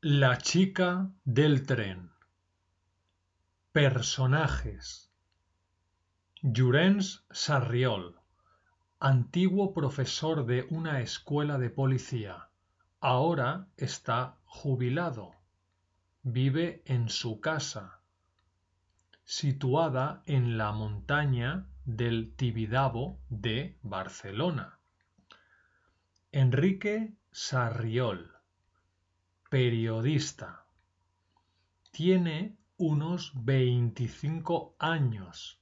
[0.00, 2.12] La chica del tren.
[3.72, 5.10] Personajes.
[6.40, 8.14] Llorenç Sarriol,
[9.00, 12.48] antiguo profesor de una escuela de policía.
[13.00, 15.32] Ahora está jubilado.
[16.22, 17.98] Vive en su casa,
[19.24, 24.78] situada en la montaña del Tibidabo de Barcelona.
[26.30, 28.37] Enrique Sarriol
[29.48, 30.64] periodista.
[31.90, 35.60] Tiene unos 25 años.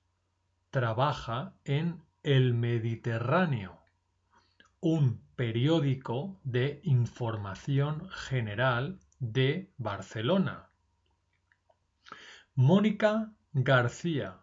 [0.70, 3.78] Trabaja en El Mediterráneo,
[4.80, 10.68] un periódico de información general de Barcelona.
[12.54, 14.38] Mónica García,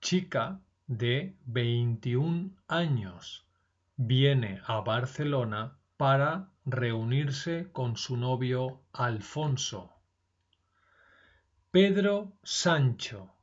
[0.00, 3.46] chica de 21 años,
[3.96, 9.92] viene a Barcelona para reunirse con su novio Alfonso.
[11.70, 13.34] Pedro Sancho,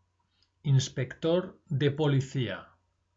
[0.64, 2.68] inspector de policía,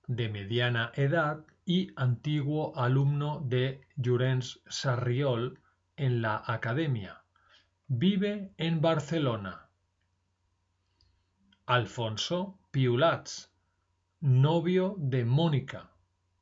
[0.06, 5.60] de mediana edad y antiguo alumno de Llorenç Sarriol
[5.96, 7.22] en la academia.
[7.86, 9.68] Vive en Barcelona.
[11.66, 13.52] Alfonso Piulats,
[14.20, 15.90] novio de Mónica.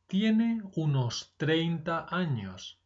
[0.07, 2.78] Tiene unos 30 años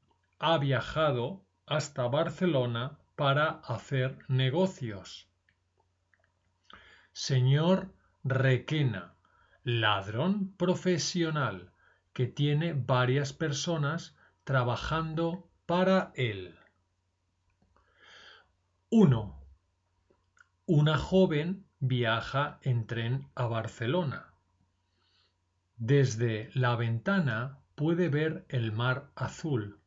[0.43, 5.29] ha viajado hasta Barcelona para hacer negocios.
[7.13, 9.15] Señor Requena,
[9.63, 11.71] ladrón profesional
[12.13, 16.59] que tiene varias personas trabajando para él.
[18.91, 19.47] 1.
[20.67, 24.35] Una joven viaja en tren a Barcelona.
[25.77, 29.82] Desde la ventana puede ver el mar azul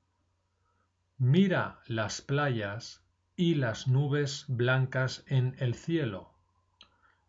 [1.18, 3.02] Mira las playas
[3.38, 6.34] y las nubes blancas en el cielo.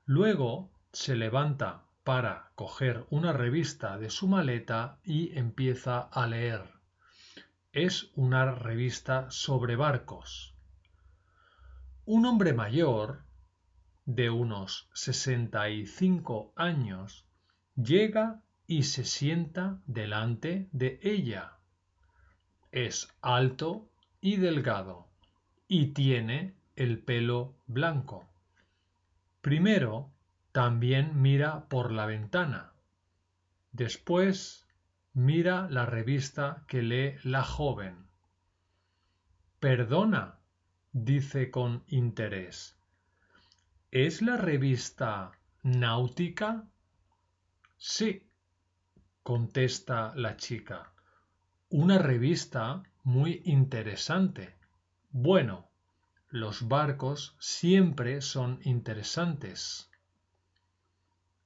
[0.04, 6.64] Luego se levanta para coger una revista de su maleta y empieza a leer.
[7.70, 10.56] Es una revista sobre barcos.
[12.04, 13.22] Un hombre mayor,
[14.04, 17.24] de unos 65 años,
[17.76, 21.55] llega y se sienta delante de ella
[22.72, 23.88] es alto
[24.20, 25.08] y delgado
[25.68, 28.28] y tiene el pelo blanco.
[29.40, 30.10] Primero
[30.52, 32.72] también mira por la ventana.
[33.72, 34.66] Después
[35.12, 38.06] mira la revista que lee la joven.
[39.60, 40.38] Perdona,
[40.92, 42.76] dice con interés.
[43.90, 46.68] ¿Es la revista náutica?
[47.76, 48.28] Sí,
[49.22, 50.92] contesta la chica.
[51.70, 54.54] Una revista muy interesante.
[55.10, 55.68] Bueno,
[56.28, 59.90] los barcos siempre son interesantes.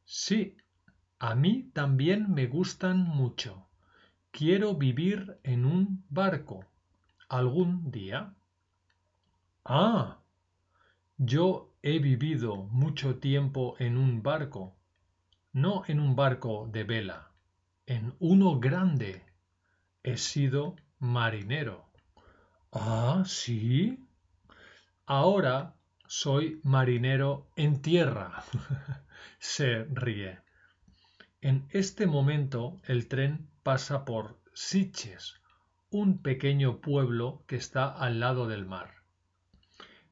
[0.05, 0.59] Sí,
[1.19, 3.67] a mí también me gustan mucho.
[4.31, 6.67] Quiero vivir en un barco
[7.31, 8.35] algún día.
[9.65, 10.19] Ah,
[11.17, 14.77] yo he vivido mucho tiempo en un barco,
[15.55, 17.33] no en un barco de vela,
[17.87, 19.30] en uno grande
[20.03, 21.91] He sido marinero.
[22.73, 23.99] Ah, sí.
[25.07, 25.75] Ahora
[26.07, 28.45] soy marinero en tierra.
[29.39, 30.39] Se ríe.
[31.43, 35.41] En este momento el tren pasa por Siches,
[35.91, 38.91] un pequeño pueblo que está al lado del mar.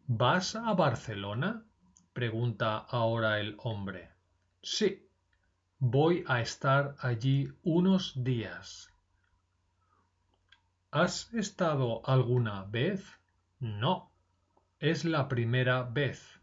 [0.07, 1.65] ¿Vas a Barcelona?
[2.13, 4.11] pregunta ahora el hombre.
[4.63, 5.07] Sí,
[5.79, 8.91] voy a estar allí unos días.
[10.91, 13.05] ¿Has estado alguna vez?
[13.61, 14.11] No,
[14.79, 16.41] es la primera vez,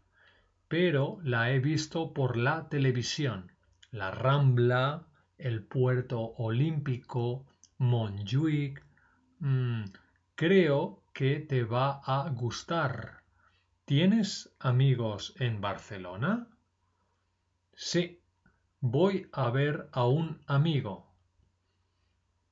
[0.68, 3.50] pero la he visto por la televisión.
[3.90, 7.44] La Rambla, el puerto olímpico,
[7.78, 8.86] Montjuic.
[9.40, 9.86] Mm,
[10.36, 13.24] creo que te va a gustar.
[13.84, 16.46] ¿Tienes amigos en Barcelona?
[17.74, 18.22] Sí,
[18.78, 21.12] voy a ver a un amigo.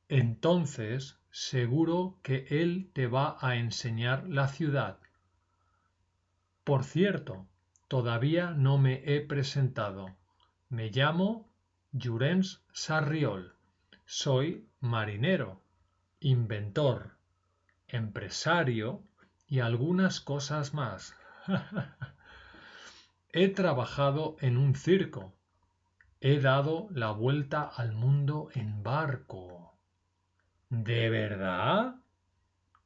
[0.09, 5.01] Entonces seguro que él te va a enseñar la ciudad.
[6.63, 7.49] Por cierto,
[7.89, 10.15] todavía no me he presentado.
[10.69, 11.51] Me llamo
[11.91, 13.53] Llorenç Sarriol.
[14.07, 15.61] Soy marinero,
[16.21, 17.17] inventor,
[17.89, 19.03] empresario
[19.49, 21.17] y algunas cosas más.
[23.33, 25.35] he trabajado en un circo.
[26.21, 29.74] He dado la vuelta al mundo en barco.
[30.83, 31.95] ¿De verdad?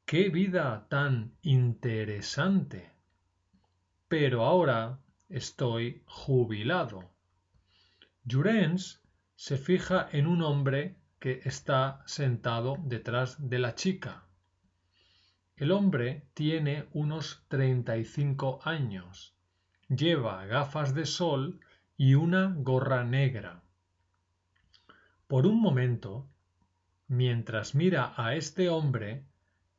[0.05, 2.91] ¡Qué vida tan interesante!
[4.07, 7.09] Pero ahora estoy jubilado.
[8.29, 9.01] Jurens
[9.35, 14.23] se fija en un hombre que está sentado detrás de la chica.
[15.55, 19.33] El hombre tiene unos 35 años,
[19.87, 21.59] lleva gafas de sol
[21.97, 23.63] y una gorra negra.
[25.25, 26.29] Por un momento,
[27.09, 29.25] mientras mira a este hombre,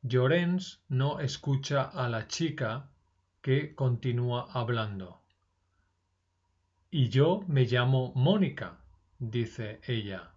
[0.03, 2.89] Llorens no escucha a la chica
[3.41, 5.21] que continúa hablando.
[6.91, 8.77] Y yo me llamo Mónica,
[9.17, 10.33] dice ella.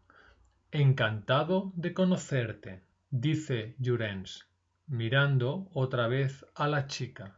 [0.71, 4.47] Encantado de conocerte, dice Llorens,
[4.87, 7.37] mirando otra vez a la chica.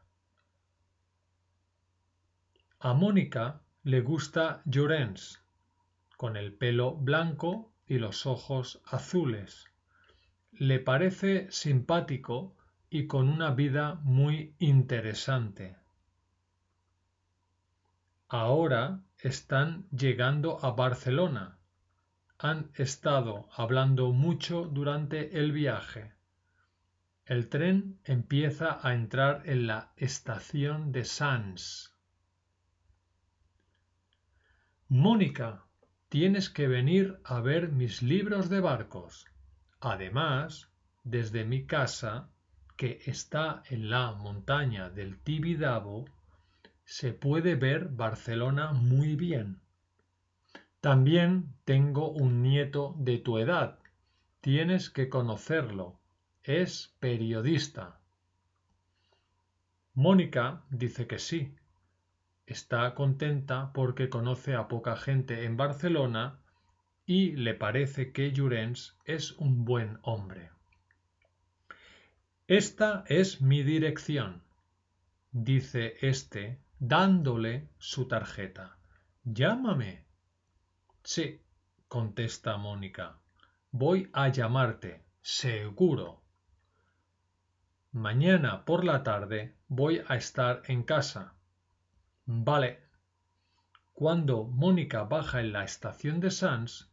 [2.80, 5.40] A Mónica le gusta Llorens,
[6.18, 9.70] con el pelo blanco y los ojos azules.
[10.52, 12.56] Le parece simpático
[12.90, 15.76] y con una vida muy interesante.
[18.28, 21.58] Ahora están llegando a Barcelona.
[22.38, 26.12] Han estado hablando mucho durante el viaje.
[27.24, 31.92] El tren empieza a entrar en la estación de Sants.
[34.88, 35.65] Mónica,
[36.18, 39.26] tienes que venir a ver mis libros de barcos.
[39.80, 40.70] Además,
[41.04, 42.30] desde mi casa,
[42.78, 46.06] que está en la montaña del Tibidabo,
[46.86, 49.60] se puede ver Barcelona muy bien.
[50.80, 53.78] También tengo un nieto de tu edad.
[54.40, 56.00] Tienes que conocerlo.
[56.42, 58.00] Es periodista.
[59.92, 61.54] Mónica dice que sí,
[62.46, 66.40] está contenta porque conoce a poca gente en Barcelona
[67.04, 70.50] y le parece que Llorens es un buen hombre.
[72.48, 74.42] Esta es mi dirección,
[75.32, 78.78] dice éste, dándole su tarjeta.
[79.24, 80.04] Llámame.
[81.02, 81.40] Sí,
[81.88, 83.18] contesta Mónica.
[83.70, 86.22] Voy a llamarte, seguro.
[87.92, 91.35] Mañana por la tarde voy a estar en casa.
[92.28, 92.80] Vale.
[93.92, 96.90] Cuando Mónica baja en la estación de Sans,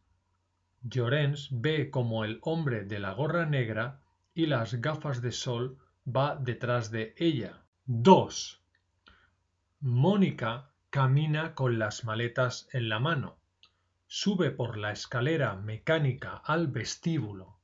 [0.82, 4.00] Llorens ve como el hombre de la gorra negra
[4.32, 5.76] y las gafas de sol
[6.06, 7.64] va detrás de ella.
[7.86, 8.62] 2.
[9.80, 13.36] Mónica camina con las maletas en la mano.
[14.06, 17.58] Sube por la escalera mecánica al vestíbulo.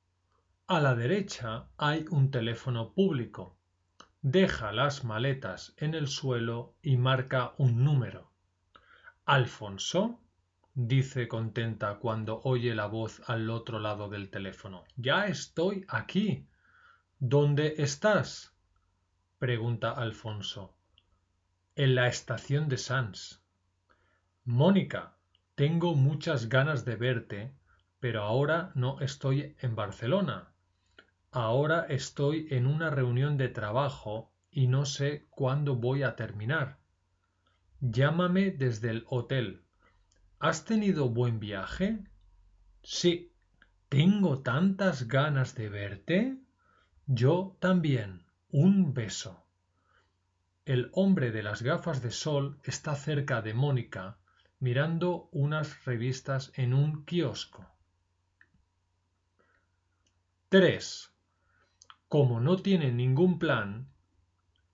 [0.66, 3.59] A la derecha hay un teléfono público
[4.22, 8.31] deja las maletas en el suelo y marca un número.
[9.25, 10.20] Alfonso,
[10.75, 14.84] dice contenta cuando oye la voz al otro lado del teléfono.
[14.96, 16.46] Ya estoy aquí.
[17.19, 18.55] ¿Dónde estás?
[19.38, 20.75] pregunta Alfonso.
[21.75, 23.43] En la estación de Sans.
[24.44, 25.16] Mónica,
[25.55, 27.55] tengo muchas ganas de verte,
[28.00, 30.52] pero ahora no estoy en Barcelona.
[31.32, 36.78] Ahora estoy en una reunión de trabajo y no sé cuándo voy a terminar.
[37.80, 39.62] Llámame desde el hotel.
[40.40, 42.02] ¿Has tenido buen viaje?
[42.82, 43.32] Sí.
[43.88, 46.38] Tengo tantas ganas de verte.
[47.06, 48.26] Yo también.
[48.50, 49.46] Un beso.
[50.64, 54.18] El hombre de las gafas de sol está cerca de Mónica,
[54.58, 57.66] mirando unas revistas en un kiosco.
[60.49, 61.10] 3.
[62.11, 63.87] Como no tiene ningún plan,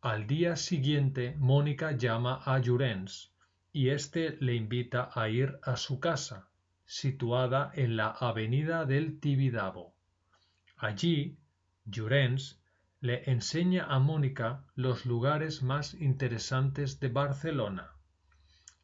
[0.00, 3.31] al día siguiente Mónica llama a Llorens
[3.75, 6.49] y éste le invita a ir a su casa,
[6.87, 9.95] situada en la avenida del Tibidabo.
[10.78, 11.37] Allí,
[11.85, 12.59] Llorens
[13.00, 17.90] le enseña a Mónica los lugares más interesantes de Barcelona.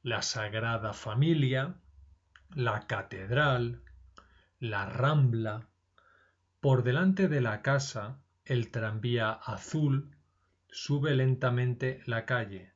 [0.02, 1.76] La Sagrada Familia,
[2.54, 3.80] la Catedral,
[4.60, 5.68] la Rambla.
[6.60, 10.16] Por delante de la casa el tranvía azul
[10.68, 12.72] sube lentamente la calle.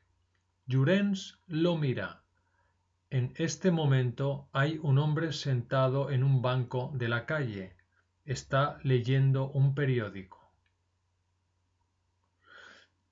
[0.67, 2.23] Llorens lo mira.
[3.11, 7.77] En este momento hay un hombre sentado en un banco de la calle.
[8.25, 10.53] Está leyendo un periódico.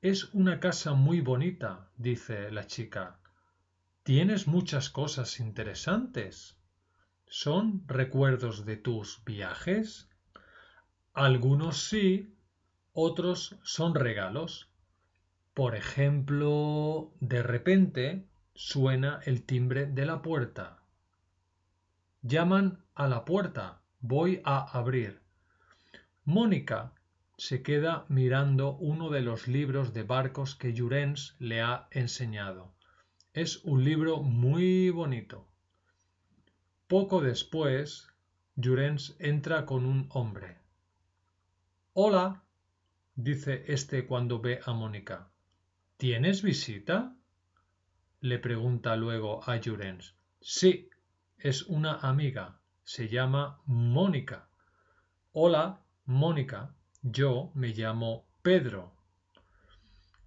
[0.03, 3.19] Es una casa muy bonita, dice la chica.
[4.03, 6.59] Tienes muchas cosas interesantes.
[7.27, 10.11] ¿Son recuerdos de tus viajes?
[11.15, 12.34] Algunos sí,
[12.95, 14.71] otros son regalos.
[15.53, 18.25] Por ejemplo, de repente
[18.55, 20.79] suena el timbre de la puerta.
[22.23, 23.81] Llaman a la puerta.
[24.01, 25.21] Voy a abrir.
[26.25, 26.93] Mónica
[27.37, 32.73] se queda mirando uno de los libros de barcos que Llorens le ha enseñado.
[33.33, 35.49] Es un libro muy bonito.
[36.87, 38.07] Poco después,
[38.55, 40.59] Llorens entra con un hombre.
[41.93, 42.44] Hola,
[43.15, 45.31] dice este cuando ve a Mónica.
[45.97, 47.17] ¿Tienes visita?
[48.21, 50.15] le pregunta luego a Llorens.
[50.41, 50.89] Sí,
[51.39, 52.59] es una amiga.
[52.83, 54.49] Se llama Mónica.
[55.33, 56.75] Hola, Mónica.
[57.03, 58.95] Yo me llamo Pedro.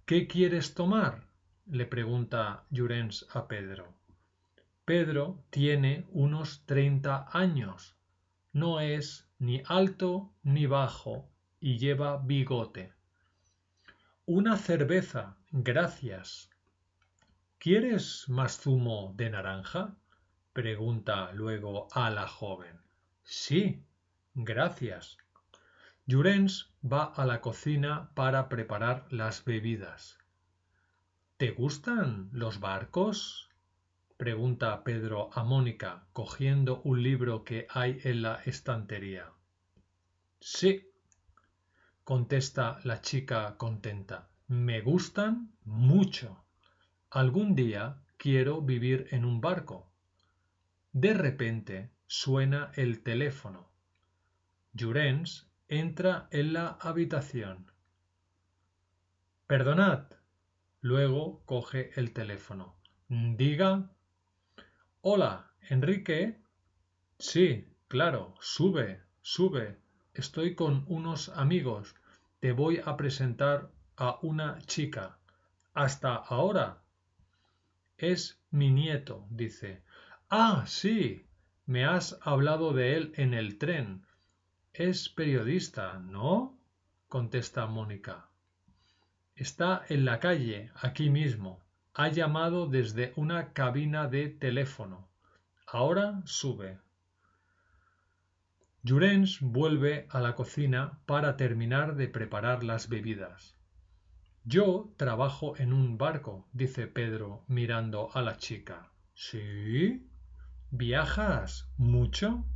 [0.06, 1.26] ¿Qué quieres tomar?
[1.66, 3.94] le pregunta Llorens a Pedro.
[4.84, 7.96] Pedro tiene unos treinta años.
[8.52, 11.28] No es ni alto ni bajo
[11.60, 12.92] y lleva bigote.
[14.26, 16.50] Una cerveza, gracias.
[17.58, 19.96] ¿Quieres más zumo de naranja?
[20.52, 22.80] pregunta luego a la joven.
[23.22, 23.84] Sí,
[24.34, 25.18] gracias.
[26.06, 30.18] Llorens va a la cocina para preparar las bebidas.
[31.36, 33.48] ¿Te gustan los barcos?
[34.16, 39.30] pregunta Pedro a Mónica, cogiendo un libro que hay en la estantería.
[40.40, 40.87] Sí,
[42.08, 44.30] contesta la chica contenta.
[44.46, 46.42] Me gustan mucho.
[47.10, 49.92] Algún día quiero vivir en un barco.
[50.90, 53.68] De repente suena el teléfono.
[54.72, 57.70] Llorens entra en la habitación.
[59.46, 60.04] Perdonad.
[60.80, 62.74] Luego coge el teléfono.
[63.08, 63.90] Diga.
[65.02, 66.40] Hola, Enrique.
[67.18, 69.78] Sí, claro, sube, sube.
[70.14, 71.94] Estoy con unos amigos.
[72.40, 75.18] Te voy a presentar a una chica.
[75.74, 76.82] Hasta ahora.
[77.96, 79.82] Es mi nieto, dice.
[80.30, 81.26] Ah, sí.
[81.66, 84.06] Me has hablado de él en el tren.
[84.72, 86.56] Es periodista, ¿no?
[87.08, 88.28] contesta Mónica.
[89.34, 91.60] Está en la calle, aquí mismo.
[91.94, 95.08] Ha llamado desde una cabina de teléfono.
[95.66, 96.78] Ahora sube.
[98.88, 103.54] Llorens vuelve a la cocina para terminar de preparar las bebidas.
[104.44, 108.90] Yo trabajo en un barco, dice Pedro mirando a la chica.
[109.12, 110.08] ¿Sí?
[110.70, 112.46] ¿Viajas mucho?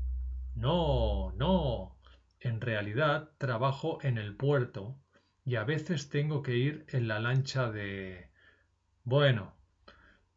[0.55, 1.99] No, no.
[2.41, 4.99] En realidad trabajo en el puerto
[5.45, 8.31] y a veces tengo que ir en la lancha de...
[9.05, 9.53] Bueno,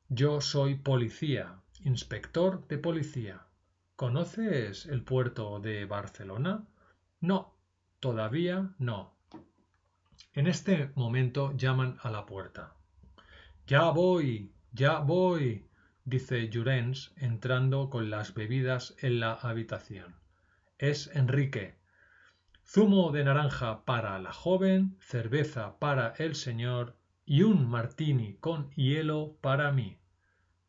[0.10, 3.45] yo soy policía, inspector de policía.
[3.96, 6.68] ¿Conoces el puerto de Barcelona?
[7.22, 7.56] No,
[8.02, 9.16] todavía no.
[10.34, 12.76] En este momento llaman a la puerta.
[13.68, 15.70] Ya voy, ya voy,
[16.04, 20.18] dice Llorens entrando con las bebidas en la habitación.
[20.78, 21.78] Es Enrique.
[22.66, 29.38] Zumo de naranja para la joven, cerveza para el señor y un martini con hielo
[29.40, 30.00] para mí.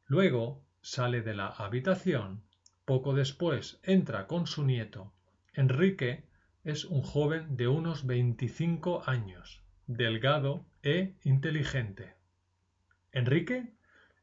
[0.05, 2.46] Luego sale de la habitación.
[2.87, 5.13] Poco después entra con su nieto.
[5.53, 6.25] Enrique
[6.63, 12.15] es un joven de unos veinticinco años, delgado e inteligente.
[13.11, 13.75] Enrique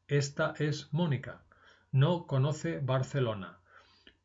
[0.08, 1.43] esta es Mónica.
[1.91, 3.60] No conoce Barcelona.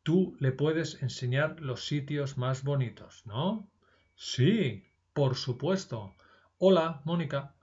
[0.05, 3.69] Tú le puedes enseñar los sitios más bonitos, ¿no?
[4.15, 6.15] Sí, por supuesto.
[6.59, 7.55] Hola, Mónica.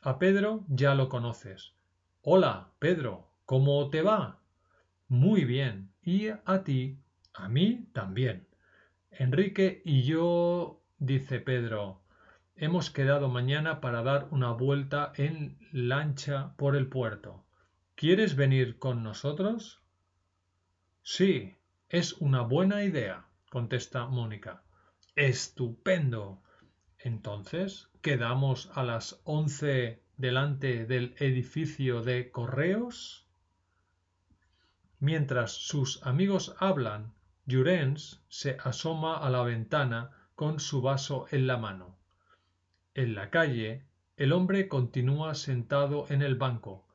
[0.00, 1.74] A Pedro ya lo conoces.
[2.22, 3.28] Hola, Pedro.
[3.44, 4.40] ¿Cómo te va?
[5.06, 5.91] Muy bien.
[6.02, 6.98] ¿Y a ti?
[7.34, 8.46] A mí también.
[9.10, 12.02] Enrique y yo, dice Pedro,
[12.56, 17.44] Hemos quedado mañana para dar una vuelta en lancha por el puerto.
[17.96, 19.80] ¿Quieres venir con nosotros?
[21.02, 21.56] Sí,
[21.88, 24.62] es una buena idea, contesta Mónica.
[25.16, 26.42] Estupendo.
[26.98, 33.21] Entonces, ¿quedamos a las once delante del edificio de correos?
[35.02, 37.12] Mientras sus amigos hablan,
[37.46, 41.96] Llorens se asoma a la ventana con su vaso en la mano.
[42.94, 43.84] En la calle,
[44.16, 46.86] el hombre continúa sentado en el banco,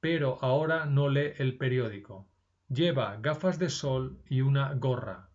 [0.00, 2.26] pero ahora no lee el periódico.
[2.70, 5.28] Lleva gafas de sol y una gorra.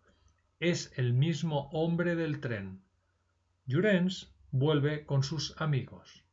[0.58, 2.82] Es el mismo hombre del tren.
[3.66, 6.24] Llorens vuelve con sus amigos.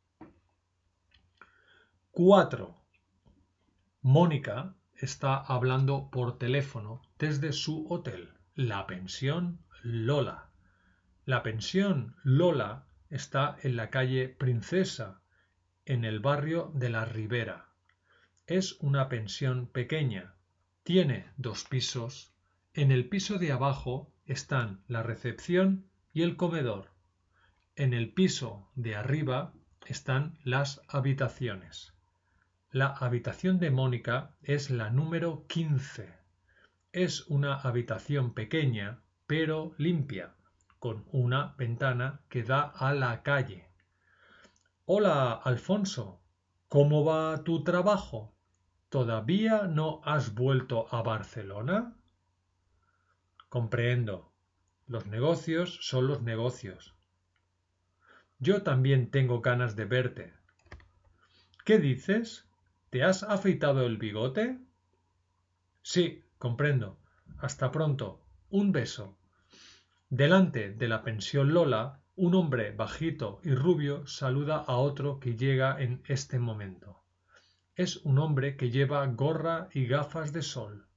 [2.10, 2.74] 4.
[4.02, 10.50] Mónica está hablando por teléfono desde su hotel, la pensión Lola.
[11.24, 15.20] La pensión Lola está en la calle Princesa,
[15.86, 17.68] en el barrio de la Ribera.
[18.46, 20.34] Es una pensión pequeña.
[20.82, 22.34] Tiene dos pisos.
[22.74, 26.90] En el piso de abajo están la recepción y el comedor.
[27.76, 29.54] En el piso de arriba
[29.86, 31.94] están las habitaciones.
[32.70, 36.14] La habitación de Mónica es la número 15.
[36.92, 40.34] Es una habitación pequeña, pero limpia,
[40.78, 43.70] con una ventana que da a la calle.
[44.84, 46.20] Hola, Alfonso.
[46.68, 48.34] ¿Cómo va tu trabajo?
[48.90, 51.96] ¿Todavía no has vuelto a Barcelona?
[53.48, 54.30] Comprendo.
[54.86, 56.94] Los negocios son los negocios.
[58.38, 60.34] Yo también tengo ganas de verte.
[61.64, 62.47] ¿Qué dices?
[62.90, 64.58] ¿Te has afeitado el bigote?
[65.82, 66.98] Sí, comprendo.
[67.38, 68.24] Hasta pronto.
[68.48, 69.18] Un beso.
[70.08, 75.80] Delante de la pensión Lola, un hombre bajito y rubio saluda a otro que llega
[75.80, 77.04] en este momento.
[77.74, 80.88] Es un hombre que lleva gorra y gafas de sol.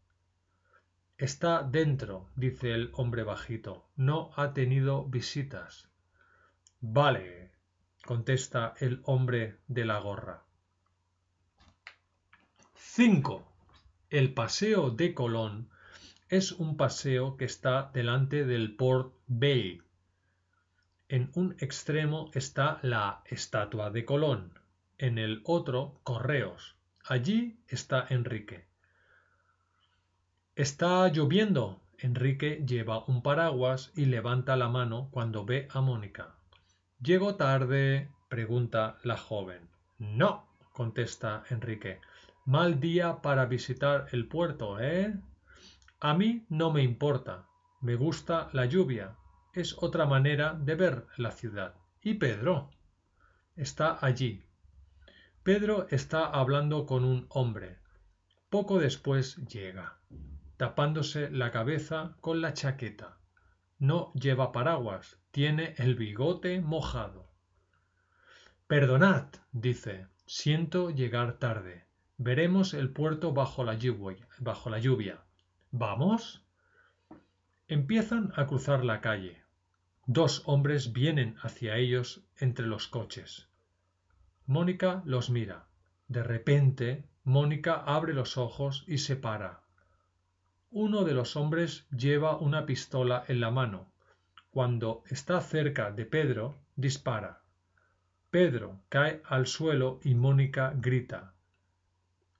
[1.17, 3.91] Está dentro, dice el hombre bajito.
[3.97, 5.89] No ha tenido visitas.
[6.79, 7.51] Vale,
[8.05, 10.45] contesta el hombre de la gorra.
[12.83, 13.47] 5.
[14.09, 15.69] El Paseo de Colón
[16.27, 19.81] es un paseo que está delante del Port Bay.
[21.07, 24.59] En un extremo está la estatua de Colón,
[24.97, 26.75] en el otro Correos.
[27.05, 28.65] Allí está Enrique.
[30.55, 31.81] Está lloviendo.
[31.97, 36.35] Enrique lleva un paraguas y levanta la mano cuando ve a Mónica.
[37.01, 38.09] ¿Llego tarde?
[38.27, 39.69] pregunta la joven.
[39.97, 42.01] No, contesta Enrique.
[42.51, 45.17] Mal día para visitar el puerto, ¿eh?
[46.01, 47.47] A mí no me importa.
[47.79, 49.15] Me gusta la lluvia.
[49.53, 51.75] Es otra manera de ver la ciudad.
[52.01, 52.69] ¿Y Pedro?
[53.55, 54.43] Está allí.
[55.43, 57.79] Pedro está hablando con un hombre.
[58.49, 60.01] Poco después llega,
[60.57, 63.17] tapándose la cabeza con la chaqueta.
[63.79, 67.31] No lleva paraguas, tiene el bigote mojado.
[68.67, 71.89] Perdonad, dice, siento llegar tarde.
[72.23, 74.27] Veremos el puerto bajo la lluvia.
[74.37, 75.23] Bajo la lluvia.
[75.71, 76.45] ¿Vamos?
[77.67, 79.41] Empiezan a cruzar la calle.
[80.05, 83.49] Dos hombres vienen hacia ellos entre los coches.
[84.45, 85.65] Mónica los mira.
[86.09, 89.63] De repente, Mónica abre los ojos y se para.
[90.69, 93.91] Uno de los hombres lleva una pistola en la mano.
[94.51, 97.41] Cuando está cerca de Pedro, dispara.
[98.29, 101.33] Pedro cae al suelo y Mónica grita.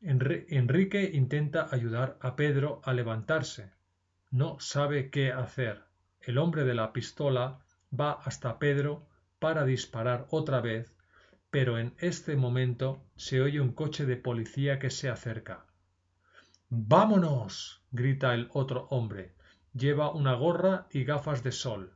[0.04, 3.72] Enrique intenta ayudar a Pedro a levantarse.
[4.32, 5.84] No sabe qué hacer.
[6.22, 7.60] El hombre de la pistola
[7.98, 10.96] va hasta Pedro para disparar otra vez,
[11.52, 15.66] pero en este momento se oye un coche de policía que se acerca.
[16.70, 17.84] ¡Vámonos!
[17.92, 19.36] grita el otro hombre.
[19.74, 21.94] Lleva una gorra y gafas de sol.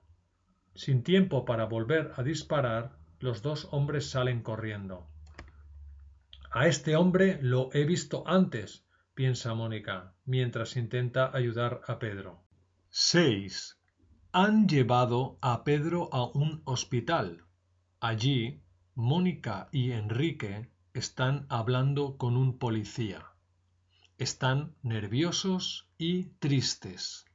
[0.76, 5.08] Sin tiempo para volver a disparar, los dos hombres salen corriendo.
[6.58, 12.46] A este hombre lo he visto antes, piensa Mónica, mientras intenta ayudar a Pedro.
[12.91, 13.78] 6.
[14.32, 17.44] Han llevado a Pedro a un hospital.
[18.00, 18.63] Allí,
[18.94, 23.34] Mónica y Enrique están hablando con un policía.
[24.18, 27.26] Están nerviosos y tristes.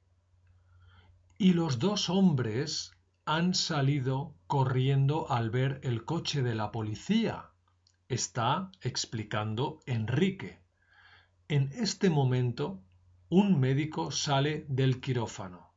[1.36, 7.49] Y los dos hombres han salido corriendo al ver el coche de la policía.
[8.10, 10.60] Está explicando Enrique.
[11.48, 12.82] En este momento,
[13.30, 15.72] un médico sale del quirófano.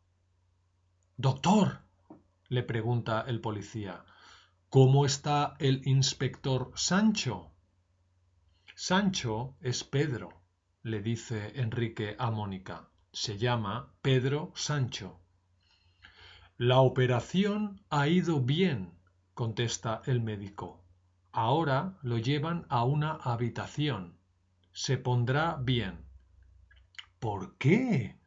[1.15, 1.79] Doctor,
[2.49, 4.03] le pregunta el policía,
[4.67, 7.53] ¿cómo está el inspector Sancho?
[8.75, 10.43] Sancho es Pedro
[10.83, 12.89] le dice Enrique a Mónica.
[13.13, 15.21] Se llama Pedro Sancho.
[16.57, 18.91] La operación ha ido bien,
[19.33, 20.82] contesta el médico.
[21.33, 24.17] Ahora lo llevan a una habitación.
[24.71, 26.05] Se pondrá bien.
[27.19, 28.17] ¿Por qué?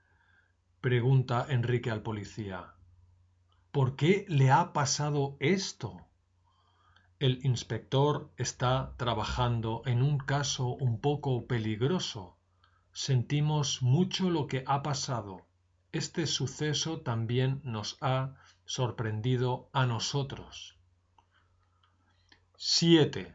[0.82, 2.74] pregunta Enrique al policía.
[3.72, 6.06] ¿Por qué le ha pasado esto?
[7.18, 12.36] El inspector está trabajando en un caso un poco peligroso
[12.96, 15.46] sentimos mucho lo que ha pasado.
[15.92, 20.75] Este suceso también nos ha sorprendido a nosotros.
[22.56, 23.34] 7.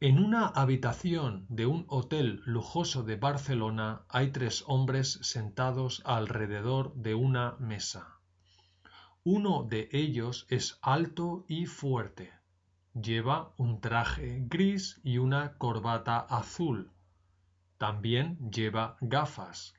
[0.00, 7.14] En una habitación de un hotel lujoso de Barcelona hay tres hombres sentados alrededor de
[7.14, 8.18] una mesa.
[9.24, 12.32] Uno de ellos es alto y fuerte.
[12.94, 16.92] Lleva un traje gris y una corbata azul
[17.78, 19.74] también lleva gafas.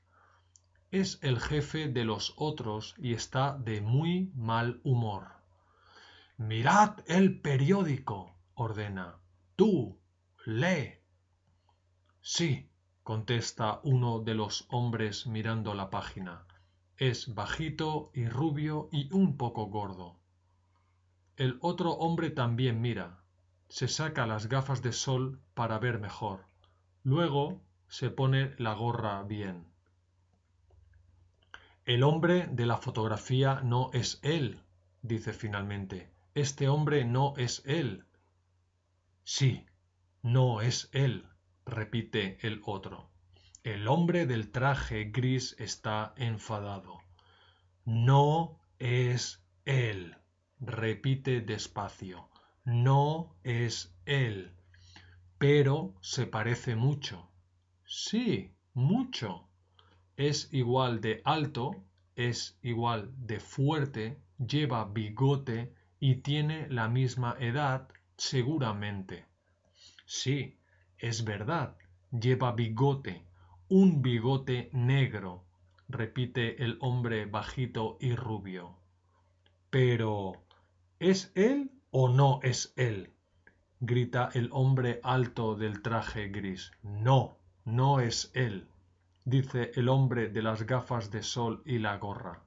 [0.90, 5.39] Es el jefe de los otros y está de muy mal humor.
[6.40, 9.20] Mirad el periódico, ordena.
[9.58, 10.00] Tú,
[10.46, 11.02] lee.
[12.22, 12.72] Sí,
[13.04, 16.46] contesta uno de los hombres mirando la página.
[16.96, 20.22] Es bajito y rubio y un poco gordo.
[21.36, 23.22] El otro hombre también mira.
[23.68, 26.46] Se saca las gafas de sol para ver mejor.
[27.04, 29.68] Luego se pone la gorra bien.
[31.84, 34.64] El hombre de la fotografía no es él,
[35.02, 36.18] dice finalmente.
[36.36, 38.06] Este hombre no es él.
[39.24, 39.66] Sí,
[40.22, 41.28] no es él,
[41.66, 43.10] repite el otro.
[43.64, 47.00] El hombre del traje gris está enfadado.
[47.86, 50.16] No es él,
[50.60, 52.30] repite despacio.
[52.64, 54.54] No es él.
[55.38, 57.30] Pero se parece mucho.
[57.86, 59.50] Sí, mucho.
[60.16, 61.84] Es igual de alto,
[62.16, 69.26] es igual de fuerte, lleva bigote y tiene la misma edad, seguramente.
[70.06, 70.60] Sí,
[70.98, 71.76] es verdad,
[72.12, 73.24] lleva bigote,
[73.68, 75.46] un bigote negro,
[75.88, 78.78] repite el hombre bajito y rubio.
[79.70, 80.44] Pero,
[81.00, 83.14] ¿es él o no es él?
[83.82, 86.72] grita el hombre alto del traje gris.
[86.84, 88.68] No, no es él,
[89.24, 92.44] dice el hombre de las gafas de sol y la gorra.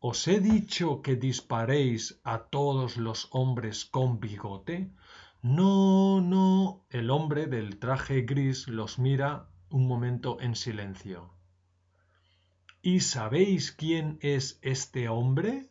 [0.00, 4.92] ¿Os he dicho que disparéis a todos los hombres con bigote?
[5.42, 6.86] No, no.
[6.88, 11.34] El hombre del traje gris los mira un momento en silencio.
[12.80, 15.68] ¿Y sabéis quién es este hombre?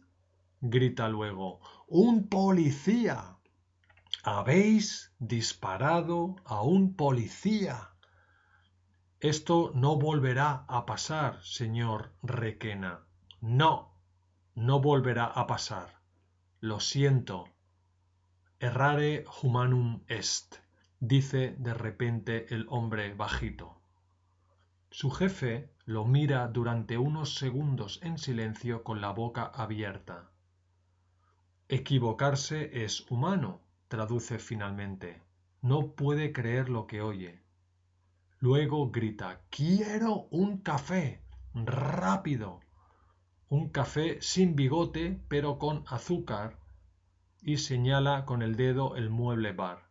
[0.59, 1.61] grita luego.
[1.87, 3.37] Un policía.
[4.23, 7.91] Habéis disparado a un policía.
[9.21, 13.05] Esto no volverá a pasar, señor Requena.
[13.39, 13.96] No,
[14.57, 16.01] no volverá a pasar.
[16.61, 17.47] Lo siento.
[18.59, 20.55] Errare humanum est,
[20.99, 23.79] dice de repente el hombre bajito.
[24.89, 30.31] Su jefe lo mira durante unos segundos en silencio con la boca abierta.
[31.69, 35.21] Equivocarse es humano, traduce finalmente.
[35.61, 37.43] No puede creer lo que oye.
[38.39, 41.21] Luego grita Quiero un café.
[41.53, 42.59] rápido
[43.49, 46.59] un café sin bigote pero con azúcar
[47.41, 49.87] y señala con el dedo el mueble bar.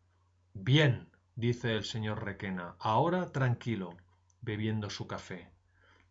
[0.53, 3.97] Bien, dice el señor Requena, ahora tranquilo,
[4.43, 5.49] bebiendo su café.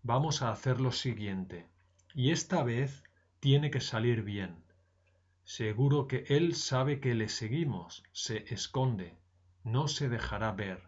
[0.02, 1.68] Vamos a hacer lo siguiente,
[2.16, 3.04] y esta vez
[3.40, 4.64] tiene que salir bien.
[5.44, 9.18] Seguro que él sabe que le seguimos, se esconde,
[9.64, 10.82] no se dejará ver.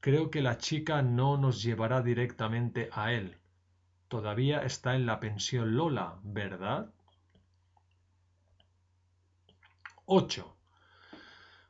[0.00, 3.38] Creo que la chica no nos llevará directamente a él,
[4.08, 6.92] Todavía está en la pensión Lola, ¿verdad?
[10.06, 10.56] 8.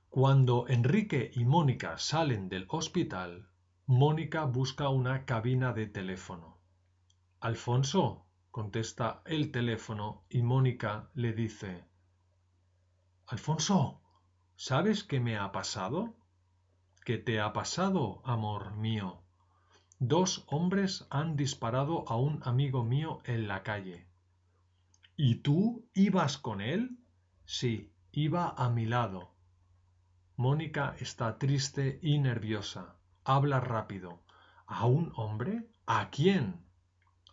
[0.08, 3.48] Cuando Enrique y Mónica salen del hospital,
[3.86, 6.58] Mónica busca una cabina de teléfono.
[7.40, 11.84] Alfonso, contesta el teléfono y Mónica le dice,
[13.26, 14.00] Alfonso,
[14.54, 16.14] ¿sabes qué me ha pasado?
[17.04, 19.22] ¿Qué te ha pasado, amor mío?
[20.00, 24.06] Dos hombres han disparado a un amigo mío en la calle.
[25.16, 27.00] ¿Y tú ibas con él?
[27.46, 29.34] Sí, iba a mi lado.
[30.36, 32.94] Mónica está triste y nerviosa.
[33.24, 34.22] Habla rápido.
[34.66, 35.68] ¿A un hombre?
[35.84, 36.64] ¿A quién?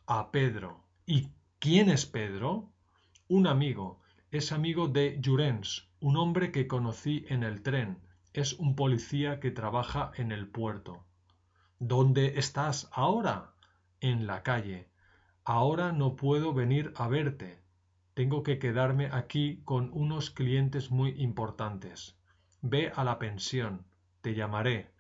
[0.08, 0.88] A Pedro.
[1.06, 2.74] ¿Y quién es Pedro?
[3.28, 4.02] Un amigo.
[4.32, 8.00] Es amigo de Llorens, un hombre que conocí en el tren.
[8.34, 11.06] Es un policía que trabaja en el puerto.
[11.80, 13.54] ¿Dónde estás ahora?
[14.00, 14.90] En la calle.
[15.44, 17.62] Ahora no puedo venir a verte.
[18.14, 22.18] Tengo que quedarme aquí con unos clientes muy importantes.
[22.62, 23.86] Ve a la pensión.
[24.22, 24.94] Te llamaré.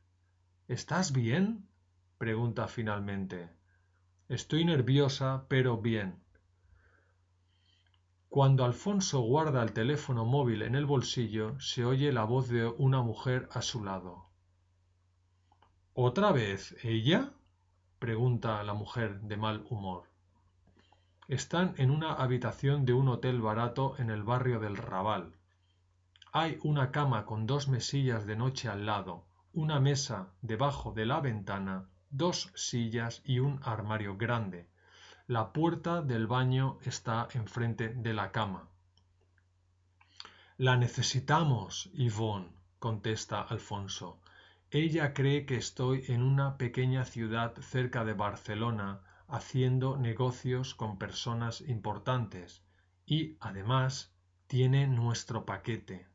[0.67, 1.65] ¿Estás bien?
[2.17, 3.49] pregunta finalmente.
[4.27, 6.21] Estoy nerviosa, pero bien.
[8.27, 13.01] Cuando Alfonso guarda el teléfono móvil en el bolsillo, se oye la voz de una
[13.01, 14.29] mujer a su lado.
[15.97, 17.31] ¿Otra vez ella?
[17.99, 20.09] pregunta la mujer de mal humor.
[21.29, 25.37] Están en una habitación de un hotel barato en el barrio del Raval.
[26.33, 31.21] Hay una cama con dos mesillas de noche al lado, una mesa debajo de la
[31.21, 34.67] ventana, dos sillas y un armario grande.
[35.27, 38.67] La puerta del baño está enfrente de la cama.
[40.57, 44.19] La necesitamos, Yvonne, contesta Alfonso.
[44.75, 51.61] Ella cree que estoy en una pequeña ciudad cerca de Barcelona haciendo negocios con personas
[51.61, 52.61] importantes
[53.05, 54.13] y, además,
[54.47, 56.09] tiene nuestro paquete.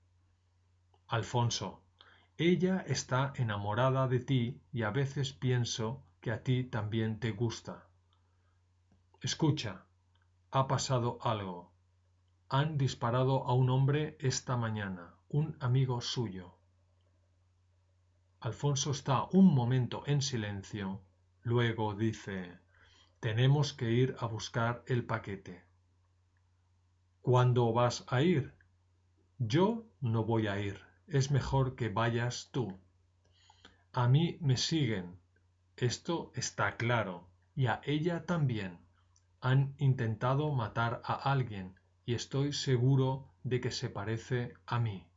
[1.09, 1.83] Alfonso,
[2.37, 7.88] ella está enamorada de ti y a veces pienso que a ti también te gusta.
[9.23, 9.87] Escucha,
[10.51, 11.73] ha pasado algo.
[12.51, 16.60] Han disparado a un hombre esta mañana, un amigo suyo.
[18.42, 21.03] Alfonso está un momento en silencio,
[21.42, 22.59] luego dice
[23.20, 25.62] Tenemos que ir a buscar el paquete.
[27.20, 28.55] ¿Cuándo vas a ir?
[29.38, 30.81] Yo no voy a ir.
[31.07, 32.81] Es mejor que vayas tú.
[33.92, 35.20] A mí me siguen.
[35.76, 37.29] Esto está claro.
[37.55, 38.79] Y a ella también.
[39.42, 45.10] Han intentado matar a alguien y estoy seguro de que se parece a mí.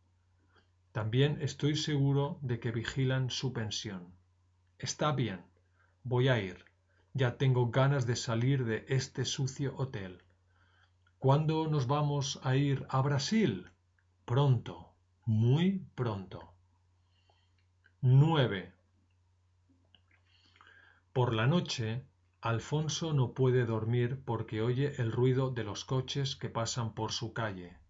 [0.93, 4.13] También estoy seguro de que vigilan su pensión.
[4.77, 5.41] Está bien.
[6.03, 6.65] Voy a ir.
[7.13, 10.21] Ya tengo ganas de salir de este sucio hotel.
[11.17, 13.71] ¿Cuándo nos vamos a ir a Brasil?
[14.25, 14.93] Pronto,
[15.25, 16.53] muy pronto.
[18.01, 18.71] 9.
[21.11, 22.05] Por la noche,
[22.39, 27.33] Alfonso no puede dormir porque oye el ruido de los coches que pasan por su
[27.33, 27.82] calle.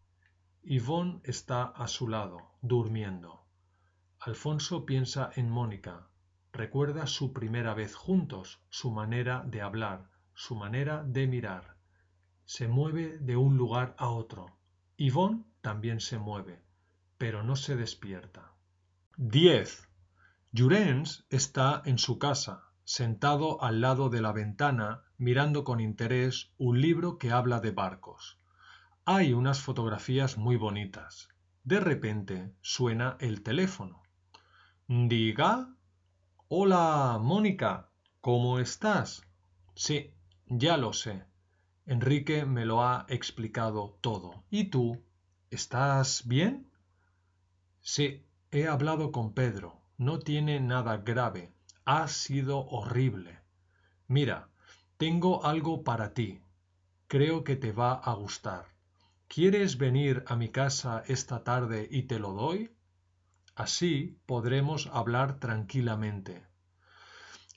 [0.63, 3.45] Yvonne está a su lado, durmiendo.
[4.19, 6.08] Alfonso piensa en Mónica.
[6.52, 11.73] Recuerda su primera vez juntos, su manera de hablar, su manera de mirar
[12.45, 14.58] se mueve de un lugar a otro.
[14.97, 16.62] Yvonne también se mueve,
[17.17, 18.52] pero no se despierta.
[19.17, 19.89] 10.
[20.56, 26.82] Jurens está en su casa, sentado al lado de la ventana, mirando con interés un
[26.82, 28.39] libro que habla de barcos.
[29.06, 31.28] Hay unas fotografías muy bonitas.
[31.66, 34.02] De repente suena el teléfono.
[34.88, 35.76] Diga.
[36.48, 37.89] Hola, Mónica.
[38.22, 39.24] ¿Cómo estás?
[39.76, 40.13] Sí,
[40.48, 41.26] ya lo sé.
[41.86, 44.46] Enrique me lo ha explicado todo.
[44.50, 45.04] ¿Y tú?
[45.50, 46.72] ¿Estás bien?
[47.82, 49.82] Sí, he hablado con Pedro.
[49.98, 51.52] No tiene nada grave.
[51.84, 53.42] Ha sido horrible.
[54.08, 54.48] Mira,
[54.96, 56.39] tengo algo para ti.
[57.08, 58.72] Creo que te va a gustar.
[59.34, 62.69] ¿Quieres venir a mi casa esta tarde y te lo doy?
[63.56, 66.43] Así podremos hablar tranquilamente.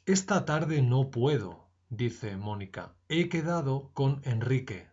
[0.06, 2.94] Esta tarde no puedo, dice Mónica.
[3.10, 4.88] He quedado con Enrique.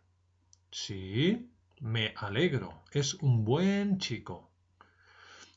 [0.72, 2.84] Sí, me alegro.
[2.92, 4.52] Es un buen chico.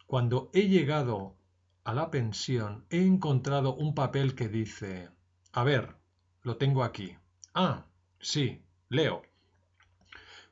[0.06, 1.34] Cuando he llegado
[1.82, 5.08] a la pensión he encontrado un papel que dice
[5.50, 5.96] A ver,
[6.42, 7.16] lo tengo aquí.
[7.52, 7.84] Ah,
[8.20, 9.22] sí, leo.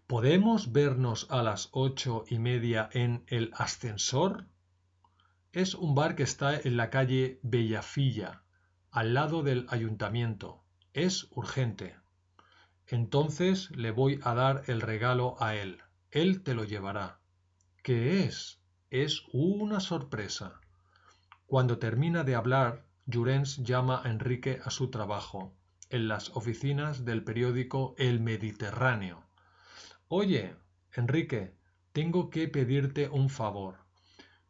[0.07, 4.45] ¿Podemos vernos a las ocho y media en el ascensor?
[5.51, 8.43] Es un bar que está en la calle Bellafilla,
[8.90, 10.62] al lado del ayuntamiento.
[10.93, 11.97] Es urgente.
[12.87, 15.83] Entonces le voy a dar el regalo a él.
[16.11, 17.21] Él te lo llevará.
[17.83, 18.61] ¿Qué es?
[18.90, 20.61] Es una sorpresa.
[21.47, 25.57] Cuando termina de hablar, Jurens llama a Enrique a su trabajo,
[25.88, 29.25] en las oficinas del periódico El Mediterráneo.
[30.16, 30.55] Oye,
[30.92, 31.57] Enrique,
[31.92, 33.74] tengo que pedirte un favor.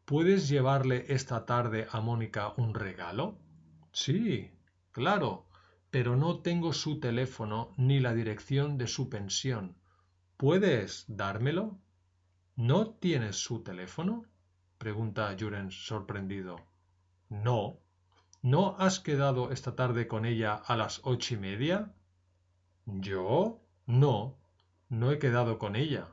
[0.04, 3.38] ¿Puedes llevarle esta tarde a Mónica un regalo?
[3.92, 4.50] Sí,
[4.92, 5.46] claro
[5.94, 9.76] pero no tengo su teléfono ni la dirección de su pensión.
[10.36, 11.78] ¿Puedes dármelo?
[12.56, 14.24] ¿No tienes su teléfono?
[14.76, 16.56] pregunta Jurens sorprendido.
[17.28, 17.78] No.
[18.42, 21.94] ¿No has quedado esta tarde con ella a las ocho y media?
[22.86, 23.60] ¿Yo?
[23.86, 24.36] No.
[24.88, 26.08] No he quedado con ella.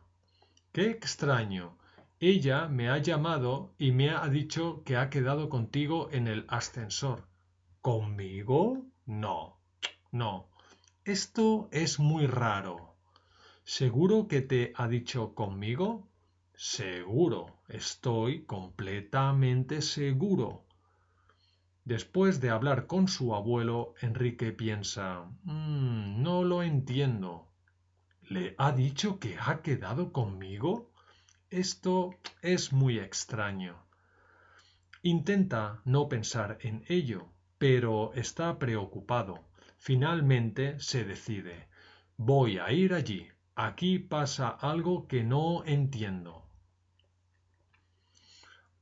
[0.72, 1.78] Qué extraño.
[2.20, 7.28] Ella me ha llamado y me ha dicho que ha quedado contigo en el ascensor.
[7.82, 8.86] ¿Conmigo?
[9.06, 9.58] No.
[10.12, 10.50] No,
[11.04, 12.96] esto es muy raro.
[13.64, 16.08] ¿Seguro que te ha dicho conmigo?
[16.54, 20.66] Seguro, estoy completamente seguro.
[21.86, 27.51] Después de hablar con su abuelo, Enrique piensa mm, no lo entiendo.
[28.32, 30.90] ¿Le ha dicho que ha quedado conmigo?
[31.50, 33.76] Esto es muy extraño.
[35.02, 39.44] Intenta no pensar en ello, pero está preocupado.
[39.80, 41.68] Finalmente se decide.
[42.16, 43.28] Voy a ir allí.
[43.56, 46.48] Aquí pasa algo que no entiendo.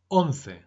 [0.10, 0.64] 11.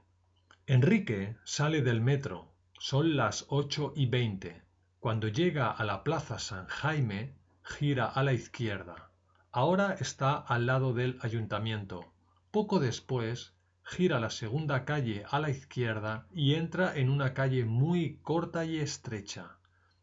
[0.66, 2.52] Enrique sale del metro.
[2.80, 4.60] Son las ocho y veinte.
[4.98, 9.10] Cuando llega a la Plaza San Jaime, gira a la izquierda.
[9.50, 12.12] Ahora está al lado del ayuntamiento.
[12.50, 18.18] Poco después, gira la segunda calle a la izquierda y entra en una calle muy
[18.22, 19.58] corta y estrecha.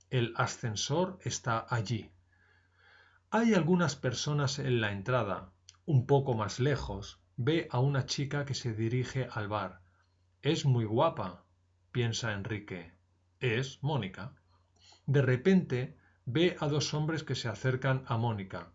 [0.09, 2.11] El ascensor está allí.
[3.31, 5.51] Hay algunas personas en la entrada.
[5.85, 9.81] Un poco más lejos, ve a una chica que se dirige al bar.
[10.41, 11.43] Es muy guapa,
[11.91, 12.93] piensa Enrique.
[13.39, 14.33] Es Mónica.
[15.05, 15.97] De repente
[16.31, 18.71] ve a dos hombres que se acercan a Mónica.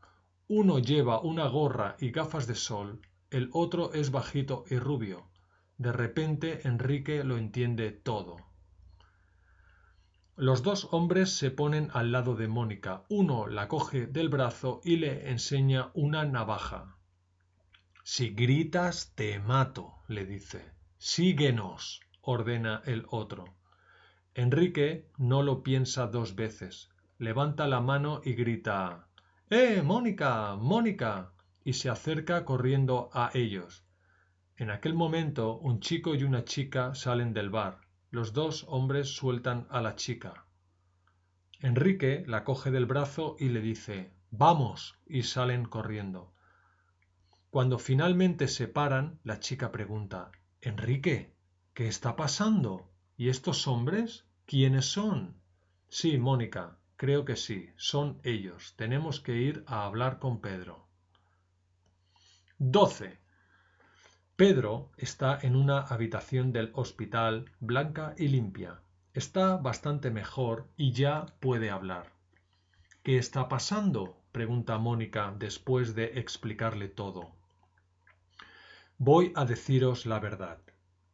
[0.48, 5.30] Uno lleva una gorra y gafas de sol, el otro es bajito y rubio.
[5.78, 8.36] De repente Enrique lo entiende todo.
[10.36, 13.04] Los dos hombres se ponen al lado de Mónica.
[13.08, 16.96] Uno la coge del brazo y le enseña una navaja.
[18.02, 20.72] Si gritas, te mato, le dice.
[20.98, 23.44] Síguenos, ordena el otro.
[24.34, 26.93] Enrique no lo piensa dos veces.
[27.18, 29.06] Levanta la mano y grita
[29.48, 30.56] ¡Eh, Mónica!
[30.56, 31.32] Mónica.
[31.64, 33.84] y se acerca corriendo a ellos.
[34.56, 37.80] En aquel momento un chico y una chica salen del bar.
[38.10, 40.46] Los dos hombres sueltan a la chica.
[41.60, 44.98] Enrique la coge del brazo y le dice Vamos.
[45.06, 46.34] y salen corriendo.
[47.50, 51.36] Cuando finalmente se paran, la chica pregunta Enrique,
[51.74, 52.90] ¿qué está pasando?
[53.16, 54.24] ¿Y estos hombres?
[54.46, 55.36] ¿Quiénes son?
[55.88, 58.74] Sí, Mónica, creo que sí, son ellos.
[58.76, 60.86] Tenemos que ir a hablar con Pedro.
[62.58, 63.18] 12.
[64.36, 68.80] Pedro está en una habitación del hospital blanca y limpia.
[69.12, 72.12] Está bastante mejor y ya puede hablar.
[73.02, 74.20] ¿Qué está pasando?
[74.32, 77.30] pregunta Mónica después de explicarle todo.
[78.98, 80.58] Voy a deciros la verdad.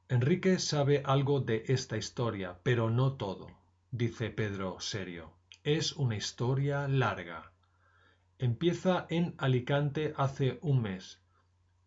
[0.08, 3.48] Enrique sabe algo de esta historia, pero no todo,
[3.90, 5.39] dice Pedro serio.
[5.62, 7.52] Es una historia larga.
[8.38, 11.20] Empieza en Alicante hace un mes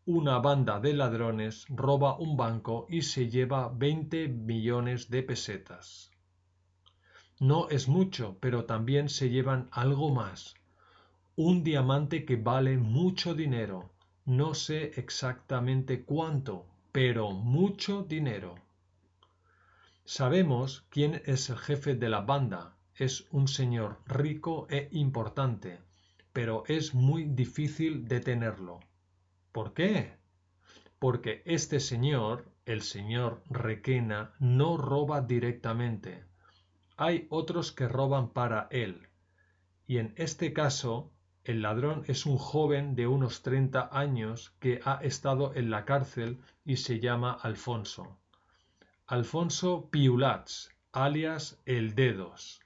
[0.05, 6.11] una banda de ladrones roba un banco y se lleva 20 millones de pesetas.
[7.39, 10.55] No es mucho, pero también se llevan algo más.
[11.37, 13.93] Un diamante que vale mucho dinero.
[14.25, 18.55] No sé exactamente cuánto, pero mucho dinero.
[20.03, 22.72] Sabemos quién es el jefe de la banda.
[22.95, 25.79] Es un señor rico e importante,
[26.31, 28.79] pero es muy difícil detenerlo.
[29.51, 30.17] ¿Por qué?
[30.99, 36.23] Porque este señor, el señor Requena, no roba directamente.
[36.95, 39.07] Hay otros que roban para él.
[39.87, 41.11] Y en este caso,
[41.43, 46.39] el ladrón es un joven de unos treinta años que ha estado en la cárcel
[46.63, 48.19] y se llama Alfonso.
[49.07, 52.62] Alfonso Piulats, alias El Dedos.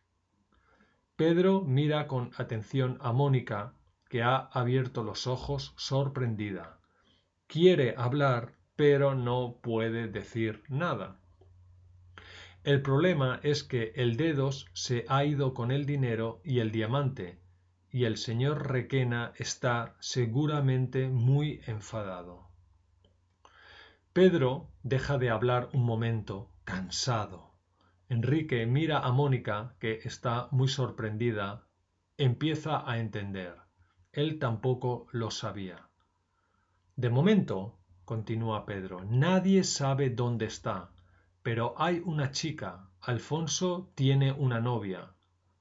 [1.17, 3.73] Pedro mira con atención a Mónica,
[4.08, 6.77] que ha abierto los ojos sorprendida
[7.47, 11.19] quiere hablar, pero no puede decir nada.
[12.63, 17.39] El problema es que el dedos se ha ido con el dinero y el diamante,
[17.89, 22.49] y el señor Requena está seguramente muy enfadado.
[24.12, 27.53] Pedro deja de hablar un momento, cansado.
[28.09, 31.67] Enrique mira a Mónica, que está muy sorprendida,
[32.17, 33.55] empieza a entender.
[34.13, 35.89] Él tampoco lo sabía.
[36.95, 40.89] De momento, continúa Pedro, nadie sabe dónde está,
[41.43, 42.89] pero hay una chica.
[43.01, 45.13] Alfonso tiene una novia,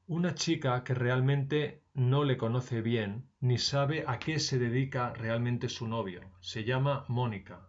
[0.07, 5.69] una chica que realmente no le conoce bien ni sabe a qué se dedica realmente
[5.69, 6.21] su novio.
[6.41, 7.69] Se llama Mónica.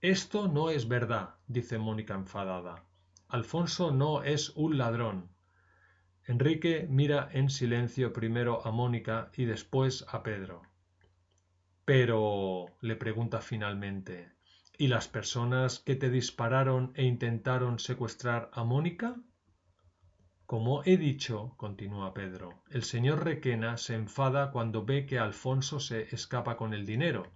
[0.00, 2.84] Esto no es verdad, dice Mónica enfadada.
[3.34, 5.28] Alfonso no es un ladrón.
[6.24, 10.62] Enrique mira en silencio primero a Mónica y después a Pedro.
[11.84, 14.30] Pero, le pregunta finalmente,
[14.78, 19.16] ¿y las personas que te dispararon e intentaron secuestrar a Mónica?
[20.46, 26.02] Como he dicho, continúa Pedro, el señor Requena se enfada cuando ve que Alfonso se
[26.14, 27.32] escapa con el dinero.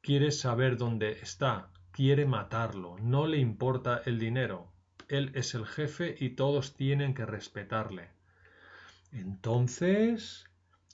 [0.00, 4.72] Quiere saber dónde está, quiere matarlo, no le importa el dinero.
[5.08, 8.10] Él es el jefe y todos tienen que respetarle.
[9.12, 10.46] Entonces,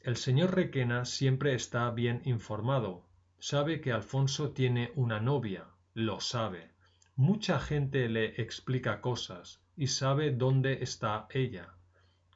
[0.03, 3.05] el señor Requena siempre está bien informado.
[3.39, 6.71] Sabe que Alfonso tiene una novia, lo sabe.
[7.17, 11.75] Mucha gente le explica cosas y sabe dónde está ella.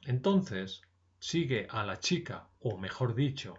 [0.03, 0.83] Entonces,
[1.19, 3.55] sigue a la chica, o mejor dicho,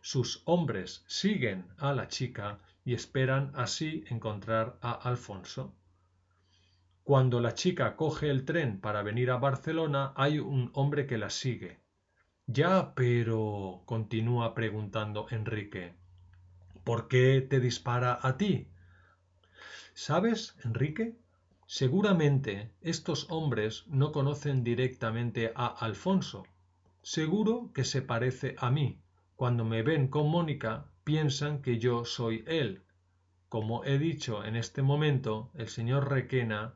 [0.00, 5.74] sus hombres siguen a la chica y esperan así encontrar a Alfonso.
[7.04, 11.30] Cuando la chica coge el tren para venir a Barcelona, hay un hombre que la
[11.30, 11.80] sigue.
[12.46, 15.94] Ya, pero continúa preguntando Enrique.
[16.84, 18.68] ¿Por qué te dispara a ti?
[19.94, 21.16] ¿Sabes, Enrique?
[21.66, 26.44] Seguramente estos hombres no conocen directamente a Alfonso.
[27.02, 29.00] Seguro que se parece a mí.
[29.34, 32.82] Cuando me ven con Mónica, piensan que yo soy él.
[33.48, 36.74] Como he dicho en este momento, el señor Requena,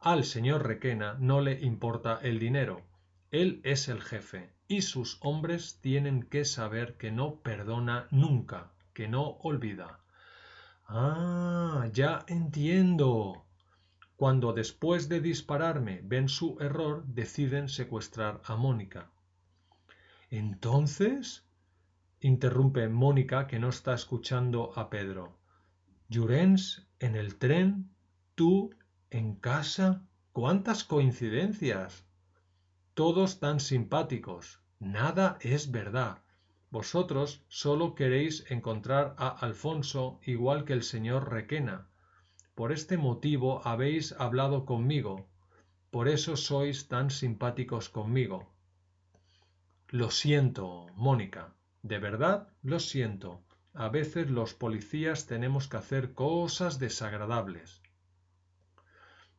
[0.00, 2.82] al señor Requena no le importa el dinero.
[3.30, 9.08] Él es el jefe y sus hombres tienen que saber que no perdona nunca, que
[9.08, 10.00] no olvida.
[10.86, 13.44] Ah, ya entiendo.
[14.16, 19.10] Cuando después de dispararme ven su error, deciden secuestrar a Mónica.
[20.30, 21.44] Entonces,
[22.20, 25.38] interrumpe Mónica que no está escuchando a Pedro.
[26.08, 27.90] Llurens en el tren,
[28.34, 28.74] tú
[29.10, 30.02] en casa.
[30.32, 32.04] ¿Cuántas coincidencias?
[32.94, 34.60] Todos tan simpáticos.
[34.78, 36.22] Nada es verdad.
[36.70, 41.88] Vosotros solo queréis encontrar a Alfonso igual que el señor Requena.
[42.54, 45.28] Por este motivo habéis hablado conmigo.
[45.90, 48.52] Por eso sois tan simpáticos conmigo.
[49.88, 51.54] Lo siento, Mónica.
[51.82, 53.42] De verdad lo siento.
[53.72, 57.80] A veces los policías tenemos que hacer cosas desagradables.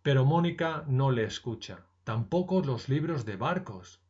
[0.10, 1.86] Pero Mónica no le escucha.
[2.04, 4.02] Tampoco los libros de barcos.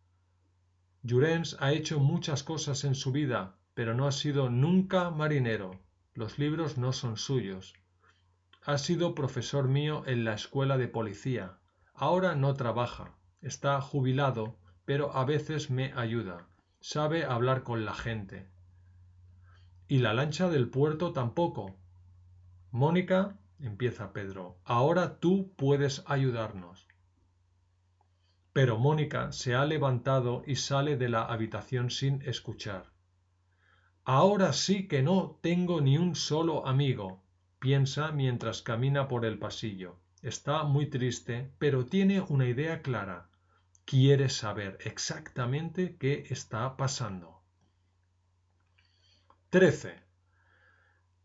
[1.03, 5.77] Llurens ha hecho muchas cosas en su vida, pero no ha sido nunca marinero.
[6.13, 7.73] Los libros no son suyos.
[8.63, 11.57] Ha sido profesor mío en la escuela de policía.
[11.93, 13.17] Ahora no trabaja.
[13.41, 16.47] Está jubilado, pero a veces me ayuda.
[16.79, 18.47] Sabe hablar con la gente.
[19.89, 21.75] Y la lancha del puerto tampoco.
[22.71, 26.87] Mónica, empieza Pedro, ahora tú puedes ayudarnos.
[28.53, 32.91] Pero Mónica se ha levantado y sale de la habitación sin escuchar.
[34.03, 37.23] Ahora sí que no tengo ni un solo amigo,
[37.59, 39.99] piensa mientras camina por el pasillo.
[40.21, 43.29] Está muy triste, pero tiene una idea clara.
[43.85, 47.41] Quiere saber exactamente qué está pasando.
[49.49, 50.08] 13.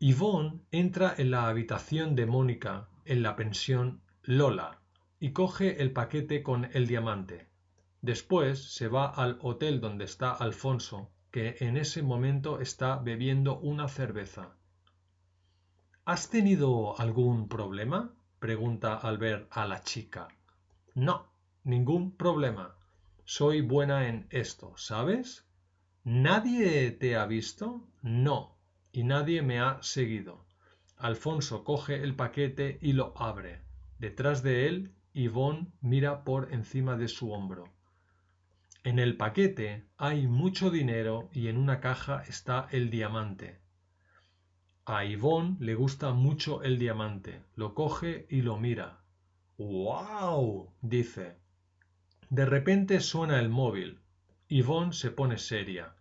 [0.07, 4.79] Yvonne entra en la habitación de Mónica en la pensión Lola
[5.19, 7.47] y coge el paquete con el diamante.
[8.03, 13.87] Después se va al hotel donde está Alfonso, que en ese momento está bebiendo una
[13.87, 14.55] cerveza.
[16.05, 18.13] ¿Has tenido algún problema?
[18.37, 20.27] pregunta al ver a la chica.
[20.93, 21.31] No,
[21.63, 22.75] ningún problema.
[23.23, 25.47] Soy buena en esto, ¿sabes?
[26.03, 27.81] ¿Nadie te ha visto?
[28.03, 28.54] No,
[28.95, 30.45] y nadie me ha seguido.
[30.95, 33.61] Alfonso coge el paquete y lo abre.
[33.99, 37.65] Detrás de él Yvonne mira por encima de su hombro.
[38.85, 43.59] En el paquete hay mucho dinero y en una caja está el diamante.
[44.85, 47.41] A Yvonne le gusta mucho el diamante.
[47.55, 49.01] Lo coge y lo mira.
[49.57, 50.71] ¡Wow!
[50.81, 51.35] dice.
[52.29, 53.99] De repente suena el móvil.
[54.47, 55.95] Yvonne se pone seria.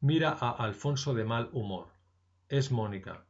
[0.00, 1.89] Mira a Alfonso de mal humor.
[2.50, 3.26] Es Mónica.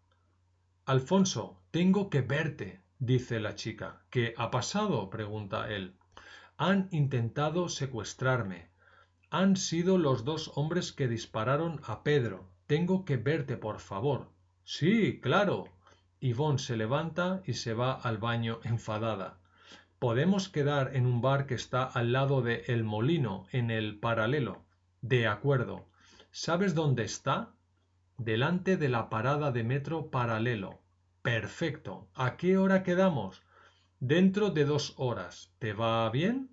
[0.86, 4.00] Alfonso, tengo que verte, dice la chica.
[4.08, 5.10] ¿Qué ha pasado?
[5.10, 5.98] pregunta él.
[6.56, 8.70] Han intentado secuestrarme.
[9.28, 12.48] Han sido los dos hombres que dispararon a Pedro.
[12.66, 14.30] Tengo que verte, por favor.
[14.64, 15.68] Sí, claro.
[16.22, 19.38] Yvonne se levanta y se va al baño enfadada.
[19.98, 24.64] Podemos quedar en un bar que está al lado de El Molino, en el paralelo.
[25.02, 25.84] De acuerdo.
[26.30, 27.52] ¿Sabes dónde está?
[28.20, 30.82] Delante de la parada de metro paralelo.
[31.22, 32.10] Perfecto.
[32.14, 33.42] ¿A qué hora quedamos?
[33.98, 35.54] Dentro de dos horas.
[35.58, 36.50] ¿Te va bien?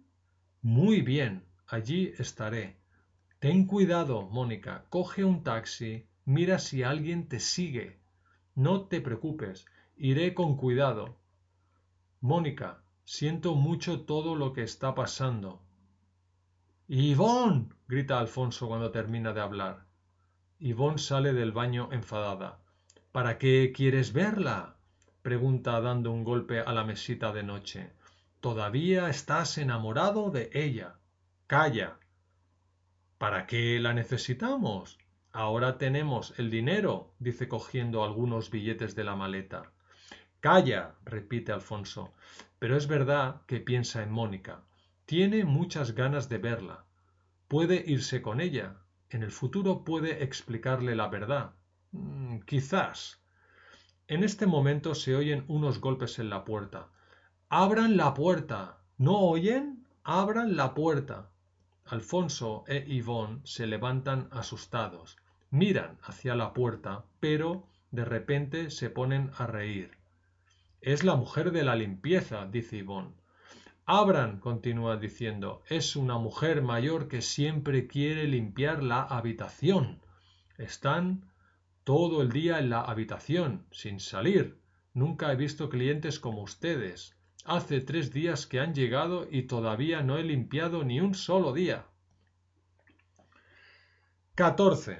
[0.62, 1.44] Muy bien.
[1.68, 2.78] Allí estaré.
[3.40, 4.86] Ten cuidado, Mónica.
[4.90, 6.08] Coge un taxi.
[6.24, 8.00] Mira si alguien te sigue.
[8.56, 9.66] No te preocupes.
[9.98, 11.18] Iré con cuidado.
[12.22, 15.62] Mónica, siento mucho todo lo que está pasando.
[16.88, 17.76] ¡Ivón!
[17.90, 19.87] grita Alfonso cuando termina de hablar.
[20.60, 22.58] Ivón sale del baño enfadada.
[23.12, 24.78] ¿Para qué quieres verla?
[25.22, 27.92] pregunta dando un golpe a la mesita de noche.
[28.42, 30.96] Todavía estás enamorado de ella.
[31.46, 32.00] Calla.
[33.20, 34.98] ¿Para qué la necesitamos?
[35.32, 39.72] Ahora tenemos el dinero, dice cogiendo algunos billetes de la maleta.
[40.40, 42.16] Calla, repite Alfonso.
[42.58, 44.64] Pero es verdad que piensa en Mónica.
[45.06, 46.86] Tiene muchas ganas de verla.
[47.48, 48.78] Puede irse con ella.
[49.10, 51.54] En el futuro puede explicarle la verdad.
[51.92, 53.22] Mm, quizás.
[54.08, 56.90] En este momento se oyen unos golpes en la puerta.
[57.50, 58.80] ¡Abran la puerta!
[58.98, 59.86] ¿No oyen?
[60.04, 61.30] ¡Abran la puerta!
[61.86, 65.16] Alfonso e Yvonne se levantan asustados,
[65.52, 69.98] miran hacia la puerta, pero de repente se ponen a reír.
[70.82, 73.14] Es la mujer de la limpieza, dice Yvonne.
[73.90, 80.02] Abran, continúa diciendo, es una mujer mayor que siempre quiere limpiar la habitación.
[80.58, 81.32] Están
[81.86, 84.60] todo el día en la habitación, sin salir.
[84.94, 87.16] Nunca he visto clientes como ustedes.
[87.46, 91.86] Hace tres días que han llegado y todavía no he limpiado ni un solo día.
[94.36, 95.00] 14.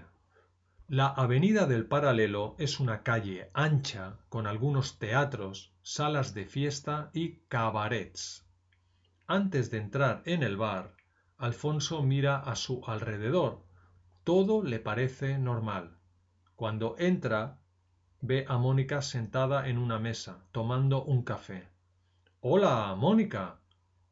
[0.88, 7.40] La Avenida del Paralelo es una calle ancha con algunos teatros, salas de fiesta y
[7.50, 8.47] cabarets.
[9.30, 10.96] Antes de entrar en el bar,
[11.36, 13.62] Alfonso mira a su alrededor.
[14.24, 15.98] Todo le parece normal.
[16.56, 17.60] Cuando entra,
[18.22, 21.68] ve a Mónica sentada en una mesa, tomando un café.
[22.40, 23.60] Hola, Mónica,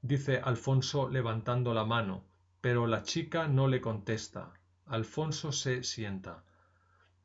[0.01, 2.25] dice Alfonso levantando la mano,
[2.59, 4.51] pero la chica no le contesta.
[4.85, 6.43] Alfonso se sienta.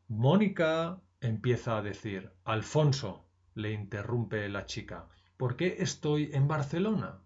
[0.07, 2.31] Mónica, empieza a decir.
[2.45, 5.09] Alfonso, le interrumpe la chica.
[5.37, 7.21] ¿Por qué estoy en Barcelona?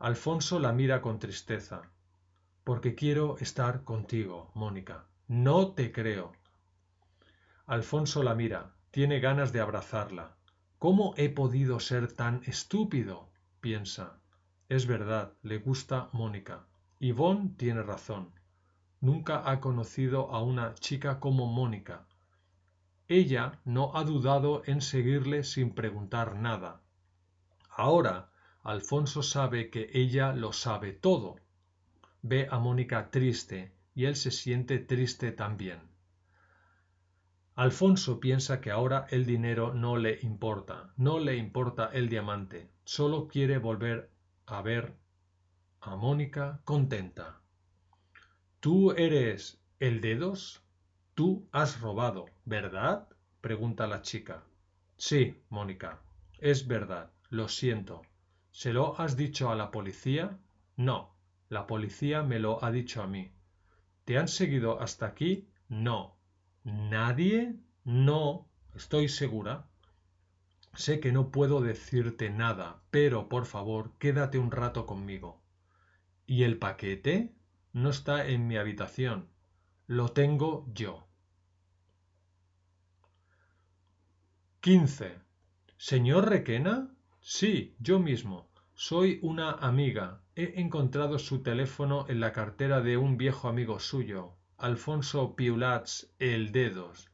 [0.00, 1.82] Alfonso la mira con tristeza.
[2.64, 5.04] Porque quiero estar contigo, Mónica.
[5.28, 6.32] No te creo.
[7.66, 8.72] Alfonso la mira.
[8.90, 10.38] Tiene ganas de abrazarla.
[10.78, 13.30] ¿Cómo he podido ser tan estúpido?
[13.60, 14.18] piensa.
[14.70, 16.64] Es verdad, le gusta Mónica.
[16.98, 18.32] Yvonne tiene razón.
[19.02, 22.06] Nunca ha conocido a una chica como Mónica.
[23.06, 26.80] Ella no ha dudado en seguirle sin preguntar nada.
[27.68, 28.29] Ahora,
[28.62, 31.36] Alfonso sabe que ella lo sabe todo.
[32.22, 35.80] Ve a Mónica triste y él se siente triste también.
[37.54, 43.28] Alfonso piensa que ahora el dinero no le importa, no le importa el diamante, solo
[43.28, 44.10] quiere volver
[44.46, 44.94] a ver
[45.80, 47.40] a Mónica contenta.
[48.60, 50.62] ¿Tú eres el dedos?
[51.14, 53.08] Tú has robado, ¿verdad?
[53.40, 54.42] pregunta la chica.
[54.96, 56.00] Sí, Mónica,
[56.38, 58.02] es verdad, lo siento.
[58.52, 60.38] ¿Se lo has dicho a la policía?
[60.76, 61.14] No,
[61.48, 63.32] la policía me lo ha dicho a mí.
[64.04, 65.48] ¿Te han seguido hasta aquí?
[65.68, 66.20] No,
[66.64, 67.56] ¿Nadie?
[67.84, 69.66] No, estoy segura.
[70.74, 75.40] Sé que no puedo decirte nada, pero por favor, quédate un rato conmigo.
[76.26, 77.34] ¿Y el paquete?
[77.72, 79.30] No está en mi habitación.
[79.86, 81.06] Lo tengo yo.
[84.60, 85.18] 15.
[85.78, 86.94] ¿Señor Requena?
[87.22, 88.50] Sí, yo mismo.
[88.74, 90.22] Soy una amiga.
[90.34, 94.36] He encontrado su teléfono en la cartera de un viejo amigo suyo.
[94.56, 97.10] Alfonso Piulats el Dedos.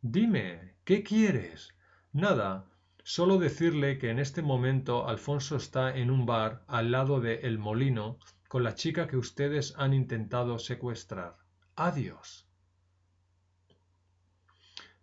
[0.00, 1.74] Dime, ¿qué quieres?
[2.12, 2.70] Nada,
[3.04, 7.58] solo decirle que en este momento Alfonso está en un bar al lado de El
[7.58, 11.36] Molino con la chica que ustedes han intentado secuestrar.
[11.76, 12.48] Adiós.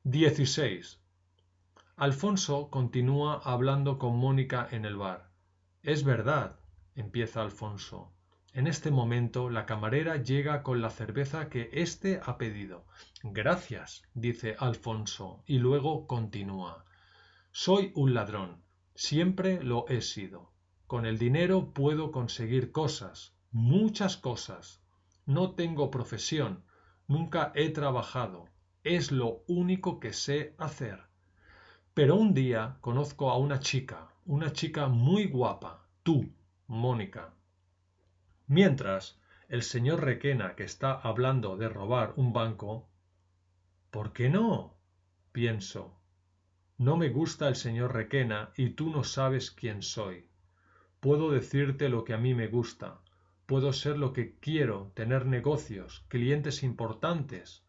[0.03, 0.99] 16.
[1.99, 5.31] Alfonso continúa hablando con Mónica en el bar.
[5.81, 6.59] Es verdad,
[6.93, 8.13] empieza Alfonso.
[8.53, 12.85] En este momento la camarera llega con la cerveza que éste ha pedido.
[13.23, 16.85] Gracias, dice Alfonso, y luego continúa.
[17.51, 18.61] Soy un ladrón.
[18.93, 20.51] Siempre lo he sido.
[20.85, 24.83] Con el dinero puedo conseguir cosas, muchas cosas.
[25.25, 26.63] No tengo profesión,
[27.07, 28.45] nunca he trabajado.
[28.83, 31.06] Es lo único que sé hacer.
[31.97, 36.31] Pero un día conozco a una chica, una chica muy guapa, tú,
[36.67, 37.33] Mónica.
[38.45, 39.19] Mientras,
[39.49, 42.87] el señor Requena, que está hablando de robar un banco,
[43.89, 44.75] ¿por qué no?
[45.31, 45.99] pienso.
[46.77, 50.29] No me gusta el señor Requena y tú no sabes quién soy.
[50.99, 52.99] Puedo decirte lo que a mí me gusta.
[53.47, 57.65] Puedo ser lo que quiero, tener negocios, clientes importantes.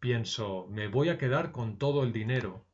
[0.00, 2.66] Pienso, me voy a quedar con todo el dinero.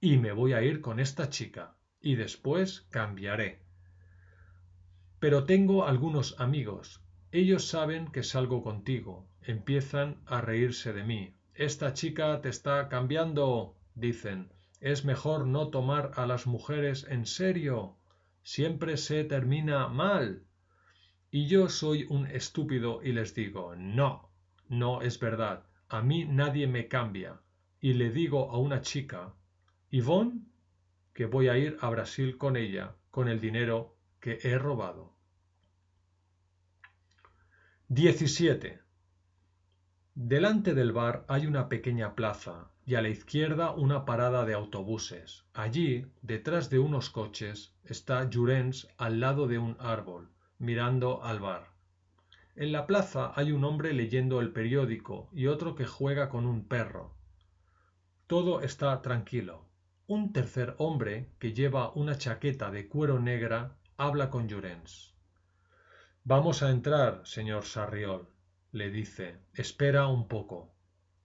[0.00, 1.76] Y me voy a ir con esta chica.
[2.00, 3.62] Y después cambiaré.
[5.18, 7.02] Pero tengo algunos amigos.
[7.32, 9.28] Ellos saben que salgo contigo.
[9.40, 11.34] Empiezan a reírse de mí.
[11.54, 14.52] Esta chica te está cambiando, dicen.
[14.80, 17.96] Es mejor no tomar a las mujeres en serio.
[18.42, 20.44] Siempre se termina mal.
[21.30, 24.30] Y yo soy un estúpido y les digo, no,
[24.68, 25.64] no es verdad.
[25.88, 27.40] A mí nadie me cambia.
[27.80, 29.34] Y le digo a una chica,
[29.96, 30.42] Yvonne,
[31.14, 35.14] que voy a ir a Brasil con ella, con el dinero que he robado.
[37.88, 38.82] 17.
[40.14, 45.46] Delante del bar hay una pequeña plaza y a la izquierda una parada de autobuses.
[45.54, 50.28] Allí, detrás de unos coches, está Jurens al lado de un árbol,
[50.58, 51.70] mirando al bar.
[52.54, 56.68] En la plaza hay un hombre leyendo el periódico y otro que juega con un
[56.68, 57.14] perro.
[58.26, 59.65] Todo está tranquilo.
[60.08, 65.12] Un tercer hombre, que lleva una chaqueta de cuero negra, habla con Llorens.
[66.22, 68.28] Vamos a entrar, señor Sarriol,
[68.70, 69.40] le dice.
[69.52, 70.72] Espera un poco.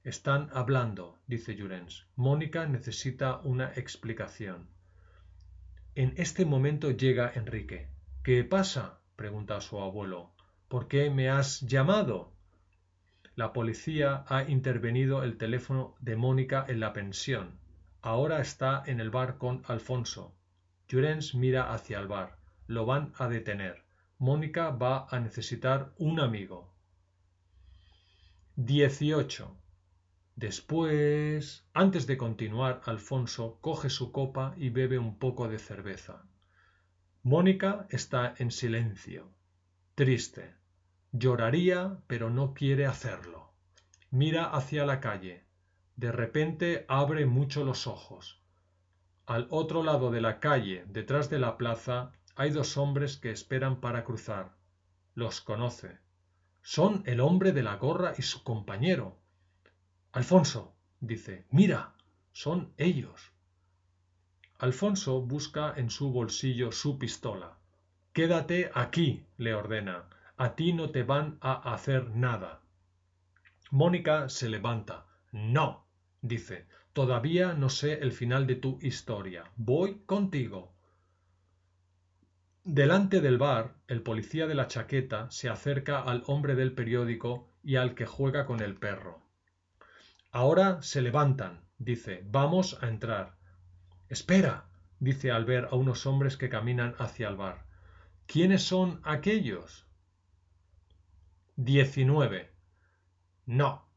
[0.03, 2.07] Están hablando, dice Llorens.
[2.15, 4.67] Mónica necesita una explicación.
[5.93, 7.87] En este momento llega Enrique.
[8.23, 8.99] ¿Qué pasa?
[9.15, 10.31] pregunta su abuelo.
[10.67, 12.33] ¿Por qué me has llamado?
[13.35, 17.60] La policía ha intervenido el teléfono de Mónica en la pensión.
[18.01, 20.33] Ahora está en el bar con Alfonso.
[20.87, 22.37] Llorens mira hacia el bar.
[22.67, 23.83] Lo van a detener.
[24.17, 26.73] Mónica va a necesitar un amigo.
[28.55, 29.55] 18.
[30.35, 36.23] Después, antes de continuar, Alfonso coge su copa y bebe un poco de cerveza.
[37.23, 39.31] Mónica está en silencio,
[39.93, 40.55] triste.
[41.11, 43.53] Lloraría, pero no quiere hacerlo.
[44.09, 45.43] Mira hacia la calle.
[45.95, 48.41] De repente abre mucho los ojos.
[49.25, 53.79] Al otro lado de la calle, detrás de la plaza, hay dos hombres que esperan
[53.79, 54.55] para cruzar.
[55.15, 55.99] Los conoce.
[56.61, 59.17] Son el hombre de la gorra y su compañero.
[60.11, 61.93] Alfonso, dice, mira,
[62.31, 63.31] son ellos.
[64.59, 67.57] Alfonso busca en su bolsillo su pistola.
[68.13, 70.05] Quédate aquí, le ordena.
[70.37, 72.61] A ti no te van a hacer nada.
[73.71, 75.05] Mónica se levanta.
[75.31, 75.87] No,
[76.21, 79.45] dice, todavía no sé el final de tu historia.
[79.55, 80.73] Voy contigo.
[82.63, 87.77] Delante del bar, el policía de la chaqueta se acerca al hombre del periódico y
[87.77, 89.21] al que juega con el perro.
[90.31, 93.37] Ahora se levantan, dice, vamos a entrar.
[94.09, 94.69] Espera,
[94.99, 97.65] dice al ver a unos hombres que caminan hacia el bar.
[98.27, 99.87] ¿Quiénes son aquellos?
[101.55, 102.51] Diecinueve.
[103.45, 103.89] No.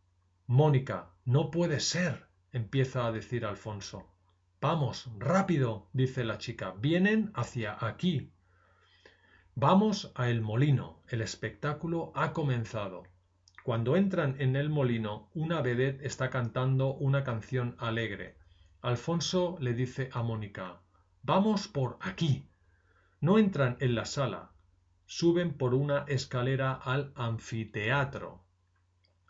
[0.47, 4.07] Mónica, no puede ser, empieza a decir Alfonso.
[4.61, 6.75] Vamos, rápido, dice la chica.
[6.79, 8.31] Vienen hacia aquí.
[9.55, 11.03] Vamos a el molino.
[11.09, 13.05] El espectáculo ha comenzado.
[13.63, 18.37] Cuando entran en el molino, una vedette está cantando una canción alegre.
[18.83, 20.83] Alfonso le dice a Mónica
[21.23, 22.47] Vamos por aquí.
[23.21, 24.51] No entran en la sala.
[25.07, 28.45] Suben por una escalera al anfiteatro.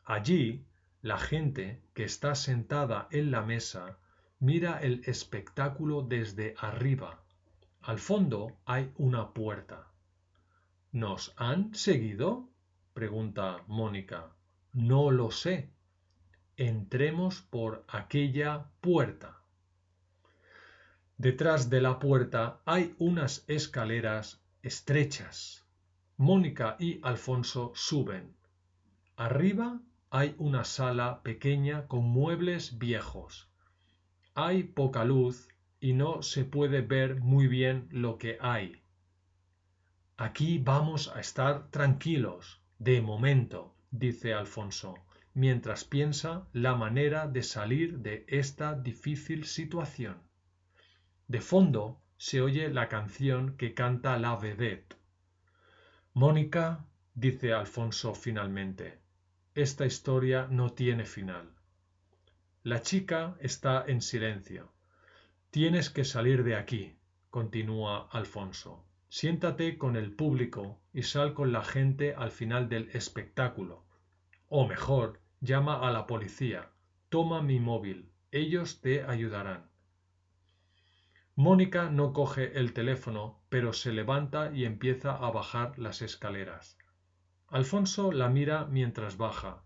[0.04, 0.66] Allí,
[1.04, 3.98] la gente que está sentada en la mesa
[4.38, 7.22] mira el espectáculo desde arriba.
[7.82, 9.92] Al fondo hay una puerta.
[10.92, 12.48] ¿Nos han seguido?
[12.94, 14.32] pregunta Mónica.
[14.72, 15.68] No lo sé.
[16.56, 19.42] Entremos por aquella puerta.
[21.18, 25.66] Detrás de la puerta hay unas escaleras estrechas.
[26.16, 28.34] Mónica y Alfonso suben.
[29.16, 29.82] Arriba
[30.16, 33.48] hay una sala pequeña con muebles viejos.
[34.36, 35.48] Hay poca luz
[35.80, 38.80] y no se puede ver muy bien lo que hay.
[40.16, 44.94] Aquí vamos a estar tranquilos, de momento, dice Alfonso,
[45.32, 50.22] mientras piensa la manera de salir de esta difícil situación.
[51.26, 54.94] De fondo se oye la canción que canta la vedette.
[56.12, 59.02] Mónica, dice Alfonso finalmente,
[59.54, 61.48] esta historia no tiene final.
[62.64, 64.72] La chica está en silencio.
[65.50, 66.96] Tienes que salir de aquí,
[67.30, 68.84] continúa Alfonso.
[69.08, 73.86] Siéntate con el público y sal con la gente al final del espectáculo.
[74.48, 76.70] O mejor, llama a la policía.
[77.08, 78.10] Toma mi móvil.
[78.32, 79.70] Ellos te ayudarán.
[81.36, 86.76] Mónica no coge el teléfono, pero se levanta y empieza a bajar las escaleras.
[87.54, 89.62] Alfonso la mira mientras baja.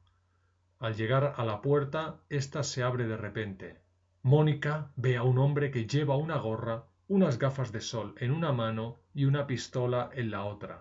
[0.78, 3.80] Al llegar a la puerta, ésta se abre de repente.
[4.20, 8.52] Mónica ve a un hombre que lleva una gorra unas gafas de sol en una
[8.52, 10.80] mano y una pistola en la otra.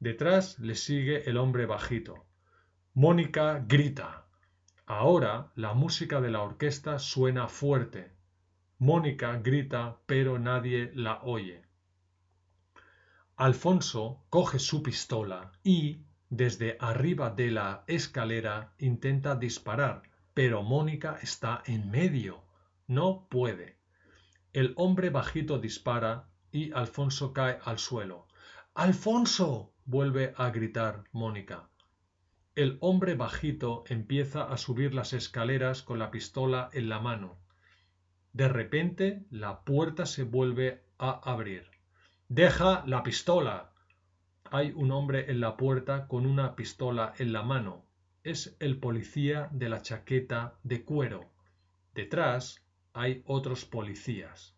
[0.00, 2.26] Detrás le sigue el hombre bajito.
[2.94, 4.26] Mónica grita.
[4.86, 8.10] Ahora la música de la orquesta suena fuerte.
[8.78, 11.62] Mónica grita, pero nadie la oye.
[13.36, 20.02] Alfonso coge su pistola y, desde arriba de la escalera, intenta disparar,
[20.34, 22.44] pero Mónica está en medio.
[22.86, 23.76] No puede.
[24.52, 28.28] El hombre bajito dispara y Alfonso cae al suelo.
[28.72, 29.72] ¡Alfonso!
[29.84, 31.68] vuelve a gritar Mónica.
[32.54, 37.36] El hombre bajito empieza a subir las escaleras con la pistola en la mano.
[38.32, 41.73] De repente la puerta se vuelve a abrir.
[42.36, 43.70] ¡Deja la pistola!
[44.50, 47.86] Hay un hombre en la puerta con una pistola en la mano.
[48.24, 51.30] Es el policía de la chaqueta de cuero.
[51.94, 54.56] Detrás hay otros policías.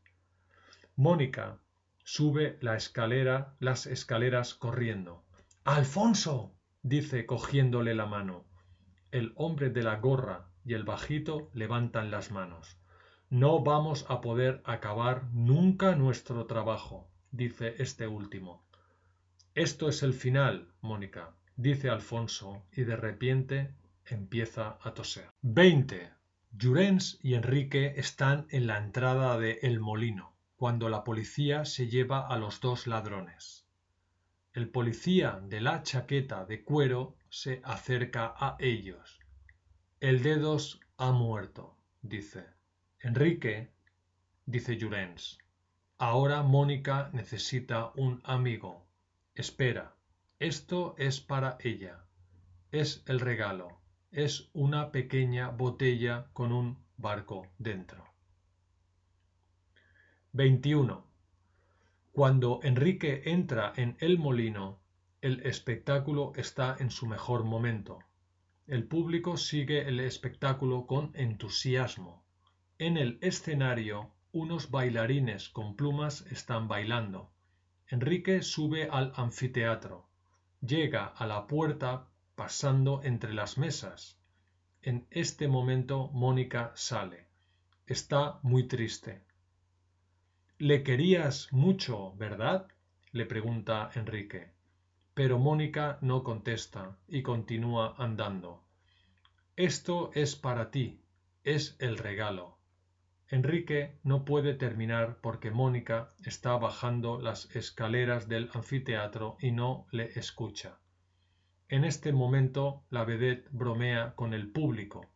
[0.97, 1.59] Mónica
[2.03, 5.27] sube la escalera, las escaleras corriendo.
[5.65, 8.47] Alfonso, dice cogiéndole la mano.
[9.11, 12.81] El hombre de la gorra y el bajito levantan las manos.
[13.29, 18.65] No vamos a poder acabar nunca nuestro trabajo, dice este último.
[19.55, 23.75] Esto es el final, Mónica, dice Alfonso, y de repente
[24.07, 25.31] empieza a toser.
[25.43, 26.11] 20.
[26.53, 32.27] Llorens y Enrique están en la entrada de El Molino, cuando la policía se lleva
[32.27, 33.67] a los dos ladrones.
[34.55, 39.21] El policía de la chaqueta de cuero se acerca a ellos.
[40.01, 42.47] El dedos ha muerto, dice.
[43.01, 43.71] Enrique,
[44.47, 45.39] dice Llorens.
[45.99, 48.87] Ahora Mónica necesita un amigo.
[49.35, 49.97] Espera,
[50.39, 52.05] esto es para ella.
[52.71, 53.81] Es el regalo.
[54.11, 58.05] Es una pequeña botella con un barco dentro.
[60.33, 61.07] 21.
[62.13, 64.83] Cuando Enrique entra en el molino,
[65.23, 68.01] el espectáculo está en su mejor momento.
[68.67, 72.23] El público sigue el espectáculo con entusiasmo.
[72.79, 77.31] En el escenario, unos bailarines con plumas están bailando.
[77.89, 80.07] Enrique sube al anfiteatro.
[80.61, 84.19] Llega a la puerta pasando entre las mesas.
[84.83, 87.29] En este momento Mónica sale.
[87.87, 89.23] Está muy triste.
[90.59, 92.69] Le querías mucho, ¿verdad?
[93.13, 94.51] le pregunta Enrique.
[95.15, 98.63] Pero Mónica no contesta y continúa andando.
[99.57, 101.01] Esto es para ti,
[101.43, 102.56] es el regalo.
[103.29, 110.17] Enrique no puede terminar porque Mónica está bajando las escaleras del anfiteatro y no le
[110.19, 110.79] escucha.
[111.69, 115.11] En este momento la vedette bromea con el público.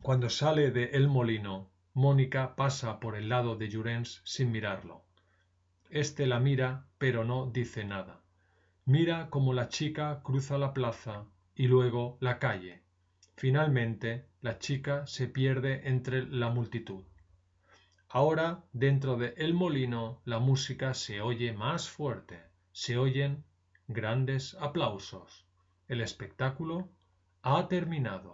[0.00, 5.04] Cuando sale de El Molino, Mónica pasa por el lado de Llorens sin mirarlo.
[5.90, 8.22] Este la mira, pero no dice nada.
[8.86, 12.80] Mira cómo la chica cruza la plaza y luego la calle.
[13.36, 17.04] Finalmente, la chica se pierde entre la multitud.
[18.08, 22.42] Ahora, dentro de el molino, la música se oye más fuerte.
[22.72, 23.44] Se oyen
[23.86, 25.46] grandes aplausos.
[25.88, 26.88] El espectáculo
[27.42, 28.28] ha terminado.